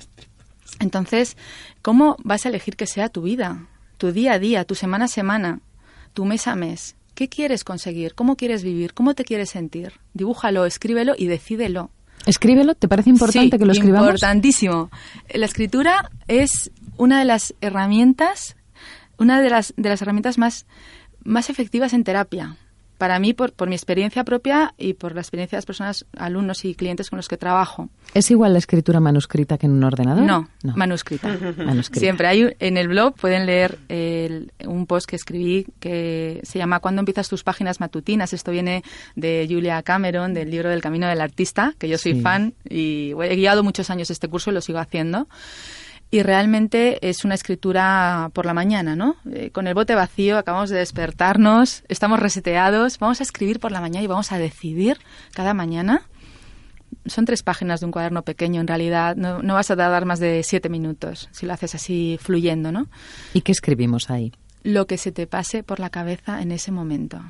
Entonces, 0.80 1.38
¿cómo 1.84 2.18
vas 2.24 2.46
a 2.46 2.50
elegir 2.50 2.76
que 2.76 2.88
sea 2.88 3.08
tu 3.08 3.22
vida, 3.22 3.68
tu 3.98 4.12
día 4.12 4.34
a 4.34 4.40
día, 4.40 4.66
tu 4.66 4.74
semana 4.74 5.06
a 5.06 5.08
semana, 5.08 5.60
tu 6.14 6.26
mes 6.26 6.48
a 6.48 6.56
mes? 6.56 6.96
¿Qué 7.14 7.30
quieres 7.30 7.64
conseguir? 7.64 8.16
¿Cómo 8.16 8.36
quieres 8.36 8.64
vivir? 8.64 8.96
¿Cómo 8.96 9.14
te 9.14 9.24
quieres 9.24 9.52
sentir? 9.52 9.94
Dibújalo, 10.16 10.66
escríbelo 10.66 11.14
y 11.16 11.28
decídelo. 11.28 11.92
Escríbelo, 12.26 12.74
¿te 12.74 12.88
parece 12.88 13.12
importante 13.12 13.60
que 13.60 13.66
lo 13.66 13.74
escribamos? 13.74 14.08
Importantísimo. 14.08 14.90
La 15.32 15.46
escritura 15.46 16.10
es 16.28 16.72
una 16.98 17.20
de 17.20 17.26
las 17.26 17.54
herramientas, 17.62 18.56
una 19.18 19.40
de 19.40 19.52
las, 19.52 19.74
de 19.78 19.90
las 19.90 20.02
herramientas 20.02 20.40
más, 20.40 20.66
más 21.24 21.52
efectivas 21.52 21.94
en 21.94 22.04
terapia 22.04 22.58
para 23.02 23.18
mí, 23.18 23.34
por, 23.34 23.52
por 23.54 23.68
mi 23.68 23.74
experiencia 23.74 24.24
propia 24.24 24.76
y 24.78 24.94
por 24.94 25.16
la 25.16 25.22
experiencia 25.22 25.56
de 25.56 25.58
las 25.58 25.66
personas, 25.66 26.06
alumnos 26.16 26.64
y 26.66 26.76
clientes 26.76 27.10
con 27.10 27.18
los 27.18 27.28
que 27.28 27.36
trabajo. 27.36 27.90
¿Es 28.14 28.30
igual 28.30 28.54
la 28.54 28.60
escritura 28.60 29.00
manuscrita 29.00 29.58
que 29.58 29.66
en 29.66 29.72
un 29.72 29.84
ordenador? 29.84 30.24
No, 30.24 30.48
manuscrita. 30.76 31.36
Siempre 31.94 32.28
hay 32.28 32.56
en 32.60 32.78
el 32.78 32.88
blog 32.88 33.16
pueden 33.16 33.48
leer 33.48 33.80
un 34.68 34.86
post 34.86 35.10
que 35.10 35.16
escribí 35.16 35.66
que 35.80 36.42
se 36.44 36.60
llama 36.60 36.80
¿Cuándo 36.80 37.00
empiezas 37.00 37.28
tus 37.28 37.44
páginas 37.44 37.80
matutinas? 37.80 38.34
Esto 38.34 38.52
viene 38.52 38.84
de 39.16 39.48
Julia 39.50 39.82
Cameron, 39.82 40.36
del 40.36 40.52
libro 40.52 40.70
del 40.70 40.82
Camino 40.82 41.08
del 41.08 41.22
Artista, 41.22 41.74
que 41.80 41.90
yo 41.90 41.98
soy 41.98 42.22
fan 42.22 42.54
y 42.70 43.14
he 43.20 43.36
guiado 43.36 43.64
muchos 43.64 43.90
años 43.90 44.12
este 44.12 44.28
curso 44.28 44.52
y 44.52 44.54
lo 44.54 44.62
sigo 44.62 44.78
haciendo 44.78 45.28
y 46.12 46.24
realmente 46.24 47.10
es 47.10 47.24
una 47.24 47.36
escritura 47.36 48.30
por 48.34 48.46
la 48.46 48.54
mañana, 48.54 48.98
¿no? 48.98 49.16
Eh, 49.32 49.50
con 49.52 49.66
el 49.66 49.74
bote 49.74 49.96
vacío, 49.96 50.38
acabamos 50.38 50.70
de 50.70 50.78
despertarnos, 50.78 51.84
estamos 51.88 52.20
reseteados, 52.20 53.00
vamos 53.00 53.22
a 53.22 53.24
escribir 53.24 53.62
por 53.62 53.72
la 53.72 53.80
mañana 53.80 54.04
y 54.04 54.08
vamos 54.08 54.34
a 54.34 54.38
decidir 54.38 54.98
cada 55.34 55.54
mañana. 55.54 56.02
Son 57.06 57.24
tres 57.24 57.44
páginas 57.44 57.80
de 57.80 57.86
un 57.86 57.94
cuaderno 57.94 58.24
pequeño, 58.24 58.60
en 58.60 58.68
realidad. 58.68 59.16
No, 59.16 59.42
no 59.42 59.54
vas 59.54 59.72
a 59.72 59.78
tardar 59.78 60.04
más 60.04 60.20
de 60.20 60.44
siete 60.44 60.68
minutos 60.68 61.30
si 61.32 61.46
lo 61.46 61.54
haces 61.54 61.76
así 61.76 62.20
fluyendo, 62.22 62.74
¿no? 62.74 62.88
¿Y 63.34 63.42
qué 63.42 63.54
escribimos 63.54 64.10
ahí? 64.10 64.34
Lo 64.64 64.88
que 64.88 64.98
se 64.98 65.14
te 65.14 65.28
pase 65.28 65.64
por 65.64 65.80
la 65.80 65.90
cabeza 65.90 66.42
en 66.42 66.52
ese 66.52 66.74
momento. 66.74 67.22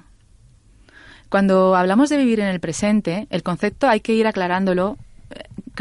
Cuando 1.30 1.76
hablamos 1.76 2.10
de 2.10 2.18
vivir 2.18 2.40
en 2.40 2.48
el 2.48 2.60
presente, 2.60 3.28
el 3.30 3.44
concepto 3.44 3.88
hay 3.88 4.02
que 4.02 4.14
ir 4.14 4.26
aclarándolo 4.26 4.98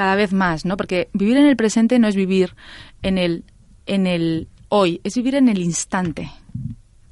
cada 0.00 0.14
vez 0.14 0.33
más, 0.33 0.64
¿no? 0.64 0.78
Porque 0.78 1.11
vivir 1.12 1.37
en 1.37 1.45
el 1.45 1.57
presente 1.57 1.99
no 1.99 2.09
es 2.09 2.16
vivir 2.16 2.54
en 3.02 3.19
el, 3.19 3.45
en 3.85 4.07
el 4.07 4.49
hoy, 4.71 4.99
es 5.04 5.14
vivir 5.14 5.35
en 5.35 5.50
el 5.50 5.61
instante, 5.61 6.33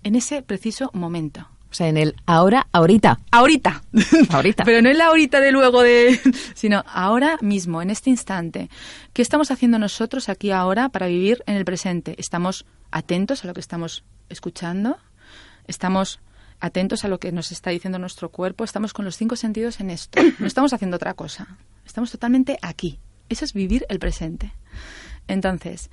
en 0.05 0.15
ese 0.15 0.41
preciso 0.41 0.91
momento. 0.95 1.47
O 1.71 1.75
sea, 1.75 1.89
en 1.89 1.99
el 1.99 2.17
ahora, 2.25 2.67
ahorita. 2.73 3.21
Ahorita. 3.31 3.83
ahorita. 4.31 4.65
Pero 4.65 4.81
no 4.81 4.89
en 4.89 4.97
la 4.97 5.09
ahorita 5.09 5.39
de 5.39 5.53
luego 5.53 5.83
de... 5.83 6.19
sino 6.55 6.83
ahora 6.89 7.37
mismo, 7.43 7.83
en 7.83 7.91
este 7.91 8.09
instante. 8.09 8.71
¿Qué 9.13 9.21
estamos 9.21 9.51
haciendo 9.51 9.79
nosotros 9.79 10.31
aquí 10.31 10.51
ahora 10.51 10.89
para 10.89 11.09
vivir 11.09 11.45
en 11.45 11.57
el 11.57 11.67
presente? 11.67 12.15
¿Estamos 12.17 12.65
atentos 12.91 13.45
a 13.45 13.49
lo 13.49 13.53
que 13.53 13.61
estamos 13.61 14.03
escuchando? 14.31 14.97
¿Estamos 15.67 16.21
atentos 16.59 17.05
a 17.05 17.09
lo 17.09 17.21
que 17.21 17.33
nos 17.33 17.53
está 17.53 17.69
diciendo 17.69 17.99
nuestro 17.99 18.31
cuerpo? 18.31 18.65
¿Estamos 18.65 18.95
con 18.95 19.05
los 19.05 19.19
cinco 19.19 19.37
sentidos 19.37 19.79
en 19.81 19.91
esto? 19.91 20.23
No 20.39 20.47
estamos 20.47 20.73
haciendo 20.73 20.97
otra 20.97 21.13
cosa. 21.13 21.59
Estamos 21.89 22.13
totalmente 22.13 22.59
aquí. 22.61 23.01
Eso 23.31 23.45
es 23.45 23.55
vivir 23.55 23.87
el 23.89 23.99
presente. 23.99 24.53
Entonces, 25.27 25.91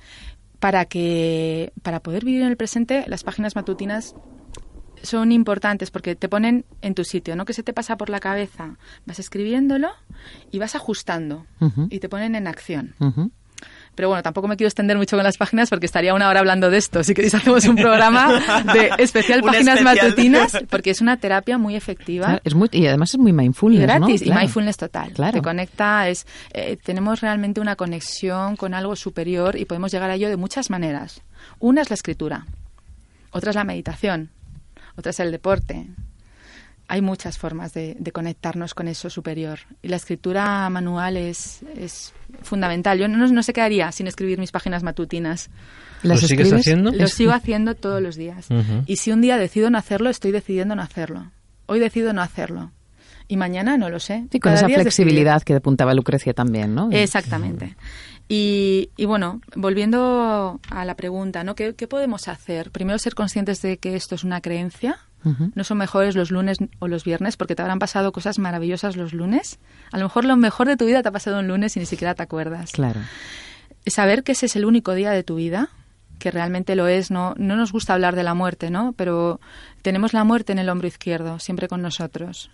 para 0.60 0.84
que 0.84 1.72
para 1.82 2.00
poder 2.00 2.24
vivir 2.24 2.42
en 2.42 2.48
el 2.48 2.56
presente, 2.56 3.04
las 3.08 3.24
páginas 3.24 3.56
matutinas 3.56 4.14
son 5.02 5.32
importantes 5.32 5.90
porque 5.90 6.14
te 6.14 6.28
ponen 6.28 6.66
en 6.82 6.94
tu 6.94 7.04
sitio, 7.04 7.34
¿no? 7.34 7.46
Que 7.46 7.54
se 7.54 7.62
te 7.62 7.72
pasa 7.72 7.96
por 7.96 8.10
la 8.10 8.20
cabeza, 8.20 8.76
vas 9.06 9.18
escribiéndolo 9.18 9.88
y 10.50 10.58
vas 10.58 10.74
ajustando 10.74 11.46
y 11.90 11.98
te 11.98 12.08
ponen 12.08 12.34
en 12.34 12.46
acción. 12.46 12.94
Pero 13.96 14.08
bueno, 14.08 14.22
tampoco 14.22 14.46
me 14.46 14.56
quiero 14.56 14.68
extender 14.68 14.98
mucho 14.98 15.16
con 15.16 15.24
las 15.24 15.38
páginas 15.38 15.70
porque 15.70 15.86
estaría 15.86 16.14
una 16.14 16.28
hora 16.28 16.40
hablando 16.40 16.68
de 16.68 16.76
esto. 16.76 17.02
Si 17.02 17.14
queréis 17.14 17.34
hacemos 17.34 17.64
un 17.64 17.76
programa 17.76 18.62
de 18.74 18.90
especial 18.98 19.40
páginas 19.42 19.80
matutinas 19.80 20.58
porque 20.68 20.90
es 20.90 21.00
una 21.00 21.16
terapia 21.20 21.56
muy 21.56 21.74
efectiva. 21.76 22.40
es 22.44 22.54
muy, 22.54 22.68
y 22.72 22.86
además 22.86 23.14
es 23.14 23.18
muy 23.18 23.32
mindfulness, 23.32 23.80
y 23.80 23.82
gratis, 23.82 24.22
y 24.22 24.30
mindfulness 24.30 24.76
total. 24.76 25.14
Te 25.32 25.40
conecta, 25.40 26.08
es, 26.10 26.26
eh, 26.52 26.76
tenemos 26.76 27.22
realmente 27.22 27.60
una 27.60 27.74
conexión 27.74 28.56
con 28.56 28.74
algo 28.74 28.94
superior 28.96 29.56
y 29.56 29.64
podemos 29.64 29.90
llegar 29.90 30.10
a 30.10 30.14
ello 30.14 30.28
de 30.28 30.36
muchas 30.36 30.68
maneras. 30.68 31.22
Una 31.58 31.80
es 31.80 31.88
la 31.88 31.94
escritura, 31.94 32.44
otra 33.30 33.50
es 33.50 33.56
la 33.56 33.64
meditación, 33.64 34.28
otra 34.96 35.10
es 35.10 35.20
el 35.20 35.32
deporte, 35.32 35.86
hay 36.88 37.02
muchas 37.02 37.38
formas 37.38 37.74
de, 37.74 37.96
conectarnos 38.12 38.74
con 38.74 38.88
eso 38.88 39.10
superior. 39.10 39.58
Y 39.82 39.88
la 39.88 39.96
escritura 39.96 40.68
manual 40.70 41.16
es, 41.16 41.62
es 41.76 42.12
fundamental. 42.42 42.98
Yo 42.98 43.08
no, 43.08 43.26
no 43.26 43.42
sé 43.42 43.52
qué 43.52 43.60
haría 43.60 43.90
sin 43.92 44.06
escribir 44.06 44.38
mis 44.38 44.52
páginas 44.52 44.82
matutinas. 44.82 45.50
¿Lo 46.02 46.16
sigues 46.16 46.52
haciendo? 46.52 46.92
Lo 46.92 47.08
sigo 47.08 47.32
haciendo 47.32 47.74
todos 47.74 48.00
los 48.00 48.16
días. 48.16 48.48
Y 48.86 48.96
si 48.96 49.10
un 49.10 49.20
día 49.20 49.36
decido 49.36 49.70
no 49.70 49.78
hacerlo, 49.78 50.10
estoy 50.10 50.30
decidiendo 50.30 50.76
no 50.76 50.82
hacerlo. 50.82 51.30
Hoy 51.66 51.80
decido 51.80 52.12
no 52.12 52.22
hacerlo. 52.22 52.70
Y 53.28 53.36
mañana 53.36 53.76
no 53.76 53.88
lo 53.90 53.98
sé. 53.98 54.26
Sí, 54.30 54.38
con 54.38 54.52
esa 54.52 54.68
flexibilidad 54.68 55.42
que 55.42 55.54
apuntaba 55.54 55.94
Lucrecia 55.94 56.32
también, 56.32 56.74
¿no? 56.74 56.90
Exactamente. 56.92 57.76
Y, 58.28 58.90
y, 58.96 59.04
bueno, 59.04 59.40
volviendo 59.54 60.60
a 60.70 60.84
la 60.84 60.94
pregunta, 60.94 61.42
¿no? 61.44 61.54
¿Qué, 61.54 61.74
¿Qué 61.74 61.86
podemos 61.88 62.28
hacer? 62.28 62.70
Primero, 62.70 62.98
ser 62.98 63.14
conscientes 63.14 63.62
de 63.62 63.78
que 63.78 63.94
esto 63.96 64.14
es 64.14 64.24
una 64.24 64.40
creencia, 64.40 64.98
no 65.54 65.64
son 65.64 65.78
mejores 65.78 66.14
los 66.14 66.30
lunes 66.30 66.58
o 66.78 66.86
los 66.86 67.04
viernes 67.04 67.36
porque 67.36 67.56
te 67.56 67.62
habrán 67.62 67.80
pasado 67.80 68.12
cosas 68.12 68.38
maravillosas 68.38 68.96
los 68.96 69.12
lunes. 69.12 69.58
A 69.90 69.98
lo 69.98 70.04
mejor 70.04 70.24
lo 70.24 70.36
mejor 70.36 70.68
de 70.68 70.76
tu 70.76 70.86
vida 70.86 71.02
te 71.02 71.08
ha 71.08 71.12
pasado 71.12 71.40
un 71.40 71.48
lunes 71.48 71.76
y 71.76 71.80
ni 71.80 71.86
siquiera 71.86 72.14
te 72.14 72.22
acuerdas. 72.22 72.70
Claro. 72.72 73.00
Saber 73.86 74.22
que 74.22 74.32
ese 74.32 74.46
es 74.46 74.56
el 74.56 74.64
único 74.64 74.94
día 74.94 75.10
de 75.10 75.24
tu 75.24 75.36
vida, 75.36 75.70
que 76.18 76.30
realmente 76.30 76.76
lo 76.76 76.86
es, 76.86 77.10
no, 77.10 77.34
no 77.38 77.56
nos 77.56 77.72
gusta 77.72 77.94
hablar 77.94 78.14
de 78.14 78.22
la 78.22 78.34
muerte, 78.34 78.70
¿no? 78.70 78.94
Pero 78.96 79.40
tenemos 79.82 80.12
la 80.12 80.24
muerte 80.24 80.52
en 80.52 80.58
el 80.58 80.68
hombro 80.68 80.86
izquierdo, 80.86 81.38
siempre 81.38 81.68
con 81.68 81.82
nosotros. 81.82 82.50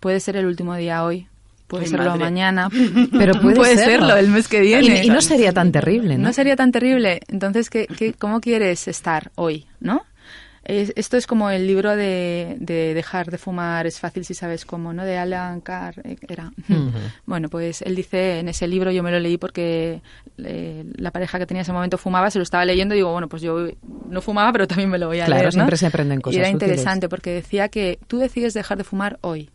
Puede 0.00 0.20
ser 0.20 0.36
el 0.36 0.46
último 0.46 0.74
día 0.74 1.04
hoy, 1.04 1.28
puede 1.66 1.86
serlo 1.86 2.16
mañana, 2.16 2.68
pero 3.12 3.40
puede, 3.40 3.76
serlo. 3.76 4.16
el 4.16 4.28
mes 4.28 4.48
que 4.48 4.60
viene. 4.60 5.04
Y, 5.04 5.08
no 5.08 5.20
sería 5.20 5.52
tan 5.52 5.72
terrible, 5.72 6.18
¿no? 6.18 6.24
No 6.28 6.32
sería 6.32 6.56
tan 6.56 6.72
terrible. 6.72 7.20
Entonces, 7.28 7.70
¿qué, 7.70 7.86
qué, 7.86 8.12
cómo 8.14 8.40
quieres 8.40 8.88
estar 8.88 9.30
hoy, 9.36 9.66
no? 9.80 10.04
Esto 10.68 11.16
es 11.16 11.26
como 11.26 11.50
el 11.50 11.66
libro 11.66 11.94
de, 11.94 12.56
Dejar 12.58 13.30
de 13.30 13.38
fumar 13.38 13.86
es 13.86 14.00
fácil 14.00 14.24
si 14.24 14.34
sabes 14.34 14.64
cómo, 14.64 14.92
¿no? 14.92 15.04
De 15.04 15.16
Alan 15.16 15.60
Carr, 15.60 16.00
eh, 16.04 16.16
era. 16.28 16.52
Bueno, 17.24 17.48
pues 17.48 17.82
él 17.82 17.94
dice 17.94 18.40
en 18.40 18.48
ese 18.48 18.66
libro, 18.66 18.90
yo 18.90 19.02
me 19.02 19.10
lo 19.10 19.18
leí 19.18 19.38
porque 19.38 20.02
eh, 20.38 20.84
la 20.96 21.10
pareja 21.10 21.38
que 21.38 21.46
tenía 21.46 21.60
en 21.60 21.62
ese 21.62 21.72
momento 21.72 21.98
fumaba, 21.98 22.30
se 22.30 22.38
lo 22.38 22.42
estaba 22.42 22.64
leyendo 22.64 22.94
y 22.94 22.98
digo, 22.98 23.12
bueno, 23.12 23.28
pues 23.28 23.42
yo 23.42 23.68
no 24.08 24.20
fumaba, 24.20 24.52
pero 24.52 24.66
también 24.66 24.90
me 24.90 24.98
lo 24.98 25.08
voy 25.08 25.20
a 25.20 25.28
leer, 25.28 25.40
Claro, 25.40 25.52
siempre 25.52 25.76
se 25.76 25.86
aprenden 25.86 26.20
cosas 26.20 26.36
Y 26.36 26.40
era 26.40 26.48
interesante 26.48 27.08
porque 27.08 27.30
decía 27.30 27.68
que 27.68 27.98
tú 28.06 28.18
decides 28.18 28.54
dejar 28.54 28.78
de 28.78 28.84
fumar 28.84 29.18
hoy. 29.20 29.50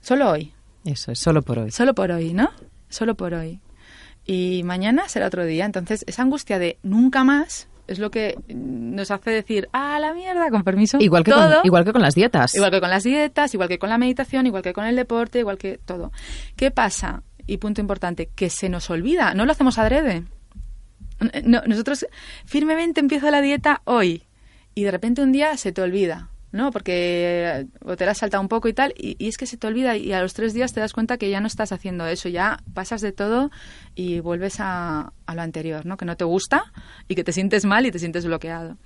Solo 0.00 0.30
hoy. 0.30 0.52
Eso 0.84 1.12
es, 1.12 1.18
solo 1.18 1.42
por 1.42 1.58
hoy. 1.58 1.70
Solo 1.70 1.94
por 1.94 2.10
hoy, 2.10 2.32
¿no? 2.34 2.50
Solo 2.88 3.14
por 3.16 3.34
hoy. 3.34 3.60
Y 4.24 4.62
mañana 4.64 5.08
será 5.08 5.26
otro 5.26 5.44
día. 5.44 5.64
Entonces, 5.64 6.04
esa 6.06 6.22
angustia 6.22 6.58
de 6.58 6.78
nunca 6.82 7.24
más 7.24 7.68
es 7.86 7.98
lo 7.98 8.10
que 8.10 8.38
nos 8.48 9.10
hace 9.10 9.30
decir, 9.30 9.68
ah, 9.72 9.98
la 9.98 10.12
mierda, 10.14 10.50
con 10.50 10.62
permiso. 10.62 10.98
Igual 11.00 11.24
que, 11.24 11.30
todo. 11.30 11.56
Con, 11.56 11.66
igual 11.66 11.84
que 11.84 11.92
con 11.92 12.02
las 12.02 12.14
dietas. 12.14 12.54
Igual 12.54 12.70
que 12.70 12.80
con 12.80 12.90
las 12.90 13.04
dietas, 13.04 13.54
igual 13.54 13.68
que 13.68 13.78
con 13.78 13.90
la 13.90 13.98
meditación, 13.98 14.46
igual 14.46 14.62
que 14.62 14.72
con 14.72 14.84
el 14.84 14.96
deporte, 14.96 15.40
igual 15.40 15.58
que 15.58 15.78
todo. 15.78 16.12
¿Qué 16.56 16.70
pasa? 16.70 17.22
Y 17.46 17.58
punto 17.58 17.80
importante, 17.80 18.30
que 18.34 18.50
se 18.50 18.68
nos 18.68 18.88
olvida, 18.90 19.34
no 19.34 19.44
lo 19.44 19.52
hacemos 19.52 19.78
adrede. 19.78 20.24
nosotros 21.44 22.06
firmemente 22.44 23.00
empiezo 23.00 23.30
la 23.30 23.40
dieta 23.40 23.82
hoy 23.84 24.24
y 24.74 24.84
de 24.84 24.90
repente 24.90 25.22
un 25.22 25.32
día 25.32 25.56
se 25.56 25.72
te 25.72 25.82
olvida. 25.82 26.31
¿No? 26.52 26.70
Porque 26.70 27.66
o 27.84 27.96
te 27.96 28.04
la 28.04 28.12
has 28.12 28.18
saltado 28.18 28.42
un 28.42 28.48
poco 28.48 28.68
y 28.68 28.72
tal, 28.72 28.94
y, 28.96 29.16
y, 29.18 29.28
es 29.28 29.36
que 29.36 29.46
se 29.46 29.56
te 29.56 29.66
olvida 29.66 29.96
y 29.96 30.12
a 30.12 30.20
los 30.20 30.34
tres 30.34 30.54
días 30.54 30.72
te 30.72 30.80
das 30.80 30.92
cuenta 30.92 31.16
que 31.16 31.30
ya 31.30 31.40
no 31.40 31.46
estás 31.46 31.72
haciendo 31.72 32.06
eso, 32.06 32.28
ya 32.28 32.60
pasas 32.74 33.00
de 33.00 33.12
todo 33.12 33.50
y 33.94 34.20
vuelves 34.20 34.60
a, 34.60 35.12
a 35.26 35.34
lo 35.34 35.42
anterior, 35.42 35.86
¿no? 35.86 35.96
Que 35.96 36.04
no 36.04 36.16
te 36.16 36.24
gusta 36.24 36.72
y 37.08 37.14
que 37.14 37.24
te 37.24 37.32
sientes 37.32 37.64
mal 37.64 37.86
y 37.86 37.90
te 37.90 37.98
sientes 37.98 38.24
bloqueado. 38.26 38.76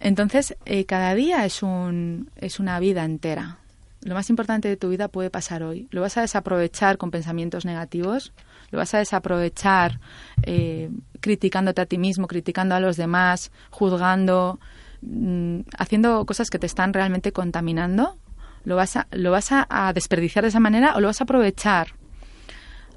Entonces, 0.00 0.56
eh, 0.66 0.84
cada 0.84 1.14
día 1.14 1.44
es, 1.44 1.62
un, 1.62 2.30
es 2.36 2.60
una 2.60 2.78
vida 2.78 3.04
entera. 3.04 3.58
Lo 4.02 4.14
más 4.14 4.28
importante 4.28 4.68
de 4.68 4.76
tu 4.76 4.90
vida 4.90 5.08
puede 5.08 5.30
pasar 5.30 5.62
hoy. 5.62 5.88
Lo 5.90 6.02
vas 6.02 6.18
a 6.18 6.20
desaprovechar 6.20 6.98
con 6.98 7.10
pensamientos 7.10 7.64
negativos, 7.64 8.34
lo 8.70 8.78
vas 8.78 8.92
a 8.92 8.98
desaprovechar 8.98 10.00
eh, 10.42 10.90
criticándote 11.20 11.80
a 11.80 11.86
ti 11.86 11.96
mismo, 11.96 12.26
criticando 12.26 12.74
a 12.74 12.80
los 12.80 12.98
demás, 12.98 13.50
juzgando, 13.70 14.60
mmm, 15.04 15.60
haciendo 15.78 16.24
cosas 16.26 16.50
que 16.50 16.58
te 16.58 16.66
están 16.66 16.92
realmente 16.92 17.32
contaminando. 17.32 18.16
Lo 18.64 18.76
vas, 18.76 18.96
a, 18.96 19.06
lo 19.10 19.30
vas 19.30 19.52
a, 19.52 19.66
a 19.68 19.92
desperdiciar 19.92 20.42
de 20.42 20.48
esa 20.48 20.60
manera 20.60 20.96
o 20.96 21.00
lo 21.00 21.08
vas 21.08 21.20
a 21.20 21.24
aprovechar 21.24 21.88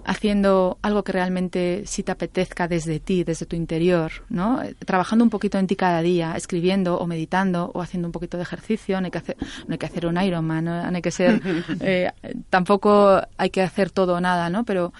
haciendo 0.08 0.78
algo 0.82 1.04
que 1.04 1.12
realmente 1.12 1.84
sí 1.86 2.02
te 2.02 2.14
apetezca 2.14 2.70
desde 2.70 3.02
ti, 3.02 3.26
desde 3.26 3.46
tu 3.46 3.58
interior, 3.58 4.10
¿no? 4.30 4.62
Trabajando 4.86 5.26
un 5.26 5.30
poquito 5.30 5.60
en 5.60 5.68
ti 5.68 5.76
cada 5.76 6.02
día, 6.02 6.34
escribiendo 6.38 6.98
o 6.98 7.06
meditando 7.08 7.72
o 7.74 7.82
haciendo 7.82 8.08
un 8.08 8.14
poquito 8.14 8.38
de 8.38 8.44
ejercicio. 8.44 9.02
No 9.02 9.06
hay 9.06 9.12
que 9.12 9.18
hacer, 9.18 9.36
no 9.68 9.74
hay 9.74 9.78
que 9.78 9.86
hacer 9.86 10.06
un 10.06 10.20
Ironman, 10.20 10.64
no, 10.64 10.90
no 10.90 10.96
hay 10.96 11.02
que 11.02 11.12
ser, 11.12 11.42
eh, 11.82 12.10
tampoco 12.50 13.22
hay 13.38 13.50
que 13.50 13.62
hacer 13.62 13.92
todo 13.92 14.16
o 14.16 14.22
nada, 14.22 14.50
¿no? 14.50 14.64
Pero 14.64 14.94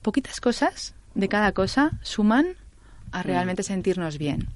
poquitas 0.00 0.40
cosas 0.40 0.94
de 1.14 1.28
cada 1.28 1.52
cosa 1.52 1.92
suman 2.00 2.56
a 3.12 3.22
realmente 3.22 3.62
sentirnos 3.62 4.16
bien. 4.16 4.48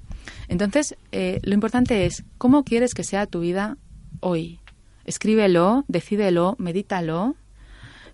Entonces, 0.47 0.95
eh, 1.11 1.39
lo 1.43 1.53
importante 1.53 2.05
es 2.05 2.23
cómo 2.37 2.63
quieres 2.63 2.93
que 2.93 3.03
sea 3.03 3.25
tu 3.25 3.41
vida 3.41 3.77
hoy. 4.19 4.59
Escríbelo, 5.05 5.85
decídelo, 5.87 6.55
medítalo, 6.57 7.35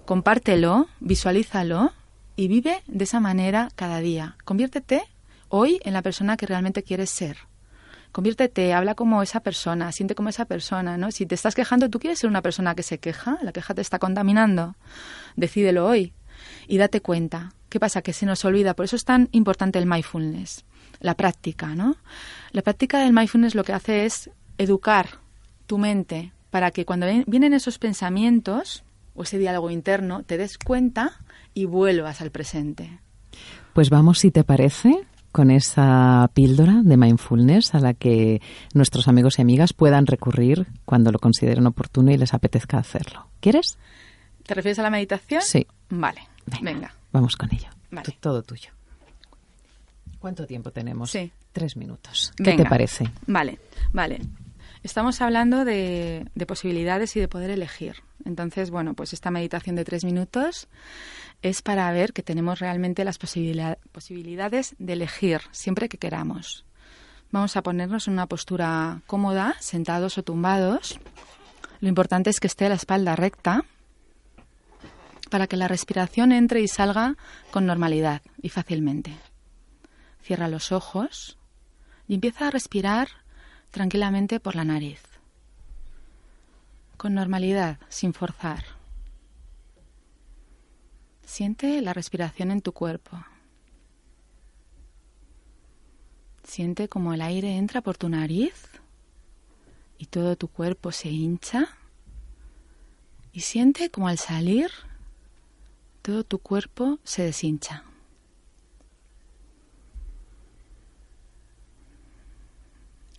compártelo, 0.05 0.87
visualízalo 0.99 1.93
y 2.35 2.47
vive 2.47 2.83
de 2.87 3.03
esa 3.03 3.19
manera 3.19 3.69
cada 3.75 3.99
día. 3.99 4.35
Conviértete 4.43 5.03
hoy 5.47 5.79
en 5.83 5.93
la 5.93 6.01
persona 6.01 6.37
que 6.37 6.45
realmente 6.45 6.83
quieres 6.83 7.09
ser. 7.09 7.37
Conviértete, 8.11 8.73
habla 8.73 8.93
como 8.93 9.23
esa 9.23 9.39
persona, 9.39 9.91
siente 9.93 10.15
como 10.15 10.27
esa 10.27 10.43
persona, 10.45 10.97
¿no? 10.97 11.11
Si 11.11 11.25
te 11.25 11.35
estás 11.35 11.55
quejando, 11.55 11.89
tú 11.89 11.99
quieres 11.99 12.19
ser 12.19 12.29
una 12.29 12.41
persona 12.41 12.75
que 12.75 12.83
se 12.83 12.97
queja, 12.97 13.37
la 13.41 13.53
queja 13.53 13.73
te 13.73 13.81
está 13.81 13.99
contaminando. 13.99 14.75
Decídelo 15.37 15.87
hoy 15.87 16.13
y 16.67 16.77
date 16.77 17.01
cuenta. 17.01 17.53
¿Qué 17.69 17.79
pasa? 17.79 18.01
Que 18.01 18.11
se 18.11 18.25
nos 18.25 18.43
olvida. 18.43 18.73
Por 18.73 18.83
eso 18.83 18.97
es 18.97 19.05
tan 19.05 19.29
importante 19.31 19.79
el 19.79 19.85
mindfulness, 19.85 20.65
la 21.01 21.15
práctica, 21.15 21.75
¿no? 21.75 21.97
La 22.51 22.61
práctica 22.61 22.99
del 22.99 23.13
mindfulness 23.13 23.55
lo 23.55 23.63
que 23.63 23.73
hace 23.73 24.05
es 24.05 24.29
educar 24.57 25.19
tu 25.65 25.77
mente 25.77 26.31
para 26.49 26.71
que 26.71 26.85
cuando 26.85 27.07
vienen 27.27 27.53
esos 27.53 27.79
pensamientos, 27.79 28.83
o 29.15 29.23
ese 29.23 29.37
diálogo 29.37 29.71
interno, 29.71 30.23
te 30.23 30.37
des 30.37 30.57
cuenta 30.57 31.19
y 31.53 31.65
vuelvas 31.65 32.21
al 32.21 32.31
presente. 32.31 32.99
Pues 33.73 33.89
vamos, 33.89 34.19
si 34.19 34.31
te 34.31 34.43
parece, 34.43 35.07
con 35.31 35.49
esa 35.49 36.29
píldora 36.33 36.81
de 36.83 36.97
mindfulness 36.97 37.73
a 37.73 37.79
la 37.79 37.93
que 37.93 38.41
nuestros 38.73 39.07
amigos 39.07 39.39
y 39.39 39.41
amigas 39.41 39.73
puedan 39.73 40.05
recurrir 40.05 40.67
cuando 40.85 41.11
lo 41.11 41.19
consideren 41.19 41.67
oportuno 41.67 42.11
y 42.11 42.17
les 42.17 42.33
apetezca 42.33 42.77
hacerlo. 42.77 43.27
¿Quieres? 43.39 43.77
¿Te 44.43 44.53
refieres 44.53 44.79
a 44.79 44.83
la 44.83 44.89
meditación? 44.89 45.41
Sí. 45.41 45.65
Vale, 45.89 46.21
venga. 46.45 46.71
venga. 46.71 46.95
Vamos 47.11 47.35
con 47.35 47.49
ello. 47.53 47.69
Vale. 47.91 48.17
Todo 48.19 48.43
tuyo. 48.43 48.71
¿Cuánto 50.21 50.45
tiempo 50.45 50.71
tenemos? 50.71 51.09
Sí. 51.09 51.31
Tres 51.51 51.75
minutos. 51.75 52.31
¿Qué 52.37 52.43
Venga. 52.43 52.63
te 52.63 52.69
parece? 52.69 53.11
Vale, 53.25 53.57
vale. 53.91 54.21
Estamos 54.83 55.19
hablando 55.19 55.65
de, 55.65 56.27
de, 56.35 56.45
posibilidades 56.45 57.15
y 57.15 57.19
de 57.19 57.27
poder 57.27 57.49
elegir. 57.49 57.95
Entonces, 58.23 58.69
bueno, 58.69 58.93
pues 58.93 59.13
esta 59.13 59.31
meditación 59.31 59.75
de 59.75 59.83
tres 59.83 60.05
minutos 60.05 60.67
es 61.41 61.63
para 61.63 61.91
ver 61.91 62.13
que 62.13 62.21
tenemos 62.21 62.59
realmente 62.59 63.03
las 63.03 63.17
posibilidad, 63.17 63.79
posibilidades 63.91 64.75
de 64.77 64.93
elegir 64.93 65.41
siempre 65.49 65.89
que 65.89 65.97
queramos. 65.97 66.65
Vamos 67.31 67.57
a 67.57 67.63
ponernos 67.63 68.07
en 68.07 68.13
una 68.13 68.27
postura 68.27 69.01
cómoda, 69.07 69.55
sentados 69.59 70.19
o 70.19 70.23
tumbados. 70.23 70.99
Lo 71.79 71.89
importante 71.89 72.29
es 72.29 72.39
que 72.39 72.47
esté 72.47 72.69
la 72.69 72.75
espalda 72.75 73.15
recta 73.15 73.65
para 75.31 75.47
que 75.47 75.57
la 75.57 75.67
respiración 75.67 76.31
entre 76.31 76.61
y 76.61 76.67
salga 76.67 77.15
con 77.49 77.65
normalidad 77.65 78.21
y 78.39 78.49
fácilmente. 78.49 79.15
Cierra 80.21 80.47
los 80.47 80.71
ojos 80.71 81.37
y 82.07 82.15
empieza 82.15 82.47
a 82.47 82.51
respirar 82.51 83.07
tranquilamente 83.71 84.39
por 84.39 84.55
la 84.55 84.65
nariz, 84.65 85.01
con 86.97 87.13
normalidad, 87.13 87.79
sin 87.89 88.13
forzar. 88.13 88.63
Siente 91.23 91.81
la 91.81 91.93
respiración 91.93 92.51
en 92.51 92.61
tu 92.61 92.73
cuerpo. 92.73 93.23
Siente 96.43 96.89
como 96.89 97.13
el 97.13 97.21
aire 97.21 97.55
entra 97.55 97.81
por 97.81 97.97
tu 97.97 98.09
nariz 98.09 98.67
y 99.97 100.07
todo 100.07 100.35
tu 100.35 100.49
cuerpo 100.49 100.91
se 100.91 101.09
hincha. 101.09 101.77
Y 103.31 103.41
siente 103.41 103.89
como 103.89 104.09
al 104.09 104.17
salir 104.17 104.69
todo 106.01 106.23
tu 106.23 106.39
cuerpo 106.39 106.99
se 107.03 107.23
deshincha. 107.23 107.85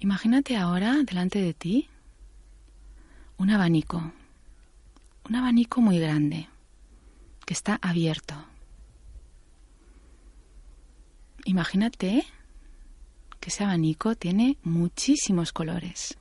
Imagínate 0.03 0.57
ahora 0.57 0.97
delante 1.05 1.41
de 1.41 1.55
ti 1.55 1.89
un 3.39 3.51
abanico, 3.51 4.13
un 5.29 5.37
abanico 5.37 5.81
muy 5.81 6.01
grande 6.01 6.49
que 7.47 7.55
está 7.55 7.79
abierto. 7.81 8.35
Imagínate 11.45 12.27
que 13.39 13.51
ese 13.51 13.63
abanico 13.63 14.17
tiene 14.17 14.59
muchísimos 14.65 15.53
colores. 15.53 16.19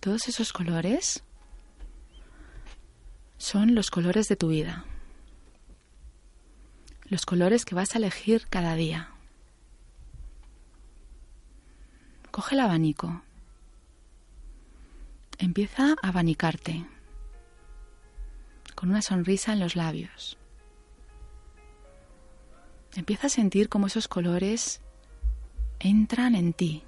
Todos 0.00 0.26
esos 0.26 0.54
colores 0.54 1.22
son 3.36 3.74
los 3.74 3.90
colores 3.90 4.28
de 4.28 4.36
tu 4.36 4.48
vida 4.48 4.86
los 7.08 7.24
colores 7.24 7.64
que 7.64 7.74
vas 7.74 7.94
a 7.94 7.98
elegir 7.98 8.46
cada 8.48 8.74
día. 8.74 9.10
Coge 12.30 12.54
el 12.54 12.60
abanico. 12.60 13.22
Empieza 15.38 15.94
a 16.02 16.08
abanicarte 16.08 16.86
con 18.74 18.90
una 18.90 19.02
sonrisa 19.02 19.52
en 19.52 19.60
los 19.60 19.76
labios. 19.76 20.36
Empieza 22.94 23.26
a 23.26 23.30
sentir 23.30 23.68
cómo 23.68 23.86
esos 23.86 24.08
colores 24.08 24.80
entran 25.78 26.34
en 26.34 26.52
ti, 26.52 26.82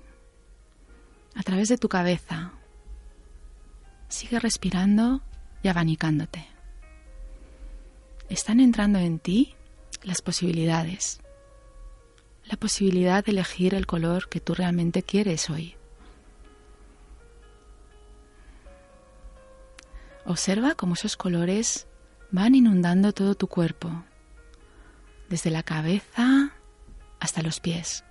a 1.35 1.42
través 1.42 1.68
de 1.68 1.78
tu 1.78 1.88
cabeza. 1.88 2.52
Sigue 4.09 4.40
respirando 4.40 5.22
y 5.62 5.68
abanicándote. 5.68 6.46
Están 8.28 8.61
entrando 8.61 8.98
en 8.98 9.18
ti 9.18 9.54
las 10.02 10.22
posibilidades. 10.22 11.20
La 12.44 12.56
posibilidad 12.56 13.24
de 13.24 13.32
elegir 13.32 13.74
el 13.74 13.87
color 13.87 14.28
que 14.28 14.40
tú 14.40 14.54
realmente 14.54 15.02
quieres 15.02 15.50
hoy. 15.50 15.74
Observa 20.24 20.74
cómo 20.74 20.94
esos 20.94 21.16
colores 21.16 21.87
van 22.30 22.54
inundando 22.54 23.12
todo 23.12 23.34
tu 23.34 23.46
cuerpo, 23.46 24.04
desde 25.28 25.50
la 25.50 25.62
cabeza 25.62 26.52
hasta 27.20 27.42
los 27.42 27.61
pies, 27.61 28.04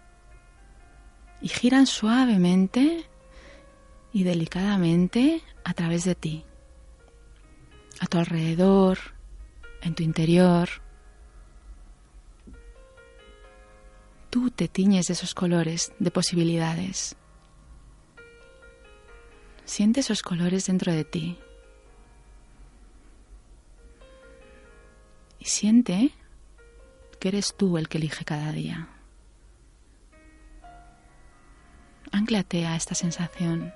y 1.42 1.50
giran 1.50 1.86
suavemente 1.86 3.06
y 4.12 4.24
delicadamente 4.24 5.44
a 5.64 5.74
través 5.74 6.04
de 6.06 6.16
ti, 6.16 6.46
a 8.00 8.08
tu 8.08 8.18
alrededor, 8.18 8.98
en 9.82 9.94
tu 9.94 10.04
interior, 10.04 10.70
tú 14.30 14.52
te 14.52 14.68
tiñes 14.68 15.08
de 15.08 15.14
esos 15.14 15.34
colores, 15.34 15.92
de 16.00 16.12
posibilidades. 16.12 17.16
Siente 19.66 20.00
esos 20.00 20.22
colores 20.22 20.66
dentro 20.68 20.94
de 20.94 21.04
ti. 21.04 21.38
Y 25.40 25.46
siente 25.46 26.12
que 27.20 27.28
eres 27.30 27.56
tú 27.56 27.78
el 27.78 27.90
que 27.90 27.98
elige 27.98 28.26
cada 28.26 28.52
día. 28.52 28.88
Anclate 32.12 32.66
a 32.66 32.76
esta 32.76 32.96
sensación. 32.96 33.74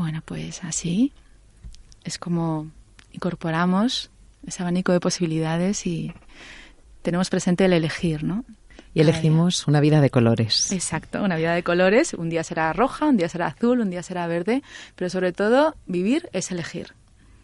Bueno, 0.00 0.22
pues 0.24 0.64
así 0.64 1.12
es 2.04 2.18
como 2.18 2.70
incorporamos 3.12 4.10
ese 4.46 4.62
abanico 4.62 4.92
de 4.92 5.00
posibilidades 5.00 5.86
y 5.86 6.14
tenemos 7.02 7.28
presente 7.28 7.66
el 7.66 7.74
elegir, 7.74 8.24
¿no? 8.24 8.46
Y 8.94 9.02
elegimos 9.02 9.68
una 9.68 9.78
vida 9.78 10.00
de 10.00 10.08
colores. 10.08 10.72
Exacto, 10.72 11.22
una 11.22 11.36
vida 11.36 11.54
de 11.54 11.62
colores. 11.62 12.14
Un 12.14 12.30
día 12.30 12.42
será 12.44 12.72
roja, 12.72 13.04
un 13.08 13.18
día 13.18 13.28
será 13.28 13.48
azul, 13.48 13.80
un 13.80 13.90
día 13.90 14.02
será 14.02 14.26
verde, 14.26 14.62
pero 14.96 15.10
sobre 15.10 15.32
todo 15.32 15.76
vivir 15.84 16.30
es 16.32 16.50
elegir. 16.50 16.94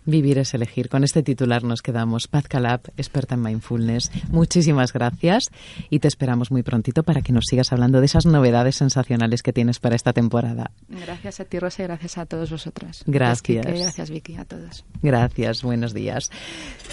Vivir 0.07 0.39
es 0.39 0.55
elegir. 0.55 0.89
Con 0.89 1.03
este 1.03 1.25
titular 1.25 1.65
nos 1.65 1.83
quedamos. 1.83 2.29
Paz 2.29 2.47
Calab, 2.47 2.81
experta 2.97 3.35
en 3.35 3.43
mindfulness. 3.43 4.13
Muchísimas 4.31 4.93
gracias 4.93 5.51
y 5.91 5.99
te 5.99 6.07
esperamos 6.07 6.53
muy 6.53 6.63
prontito 6.63 7.03
para 7.03 7.23
que 7.23 7.33
nos 7.33 7.47
sigas 7.51 7.73
hablando 7.73 7.99
de 7.99 8.07
esas 8.07 8.25
novedades 8.25 8.77
sensacionales 8.77 9.43
que 9.43 9.53
tienes 9.53 9.81
para 9.81 9.97
esta 9.97 10.13
temporada. 10.13 10.71
Gracias 10.89 11.41
a 11.41 11.45
ti, 11.45 11.59
Rosa, 11.59 11.83
y 11.83 11.87
gracias 11.87 12.19
a 12.19 12.27
todos 12.27 12.53
vosotros. 12.53 13.03
Gracias. 13.07 13.65
Gracias, 13.65 13.83
gracias 13.83 14.11
Vicky, 14.11 14.37
a 14.37 14.45
todos. 14.45 14.85
Gracias, 15.03 15.63
buenos 15.63 15.93
días. 15.93 16.31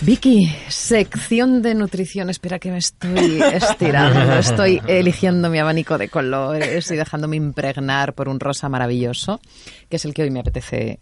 Vicky, 0.02 0.52
sección 0.70 1.62
de 1.62 1.76
nutrición. 1.76 2.32
Espera 2.32 2.58
que 2.58 2.72
me 2.72 2.80
estoy 2.80 3.42
estirando. 3.42 4.34
Estoy 4.40 4.82
eligiendo 4.88 5.52
mi 5.52 5.60
abanico 5.60 6.00
de 6.00 6.10
colores 6.10 6.90
y 6.90 6.96
dejándome 6.96 7.36
impregnar 7.36 8.14
por 8.14 8.28
un 8.28 8.40
rosa 8.40 8.70
maravilloso, 8.70 9.40
que 9.88 9.98
es 9.98 10.06
el 10.06 10.16
que 10.16 10.24
hoy 10.24 10.32
me 10.32 10.40
apetece 10.40 11.00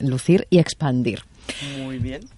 lucir 0.00 0.46
y 0.50 0.58
expandir. 0.58 1.22
Muy 1.78 1.98
bien. 1.98 2.28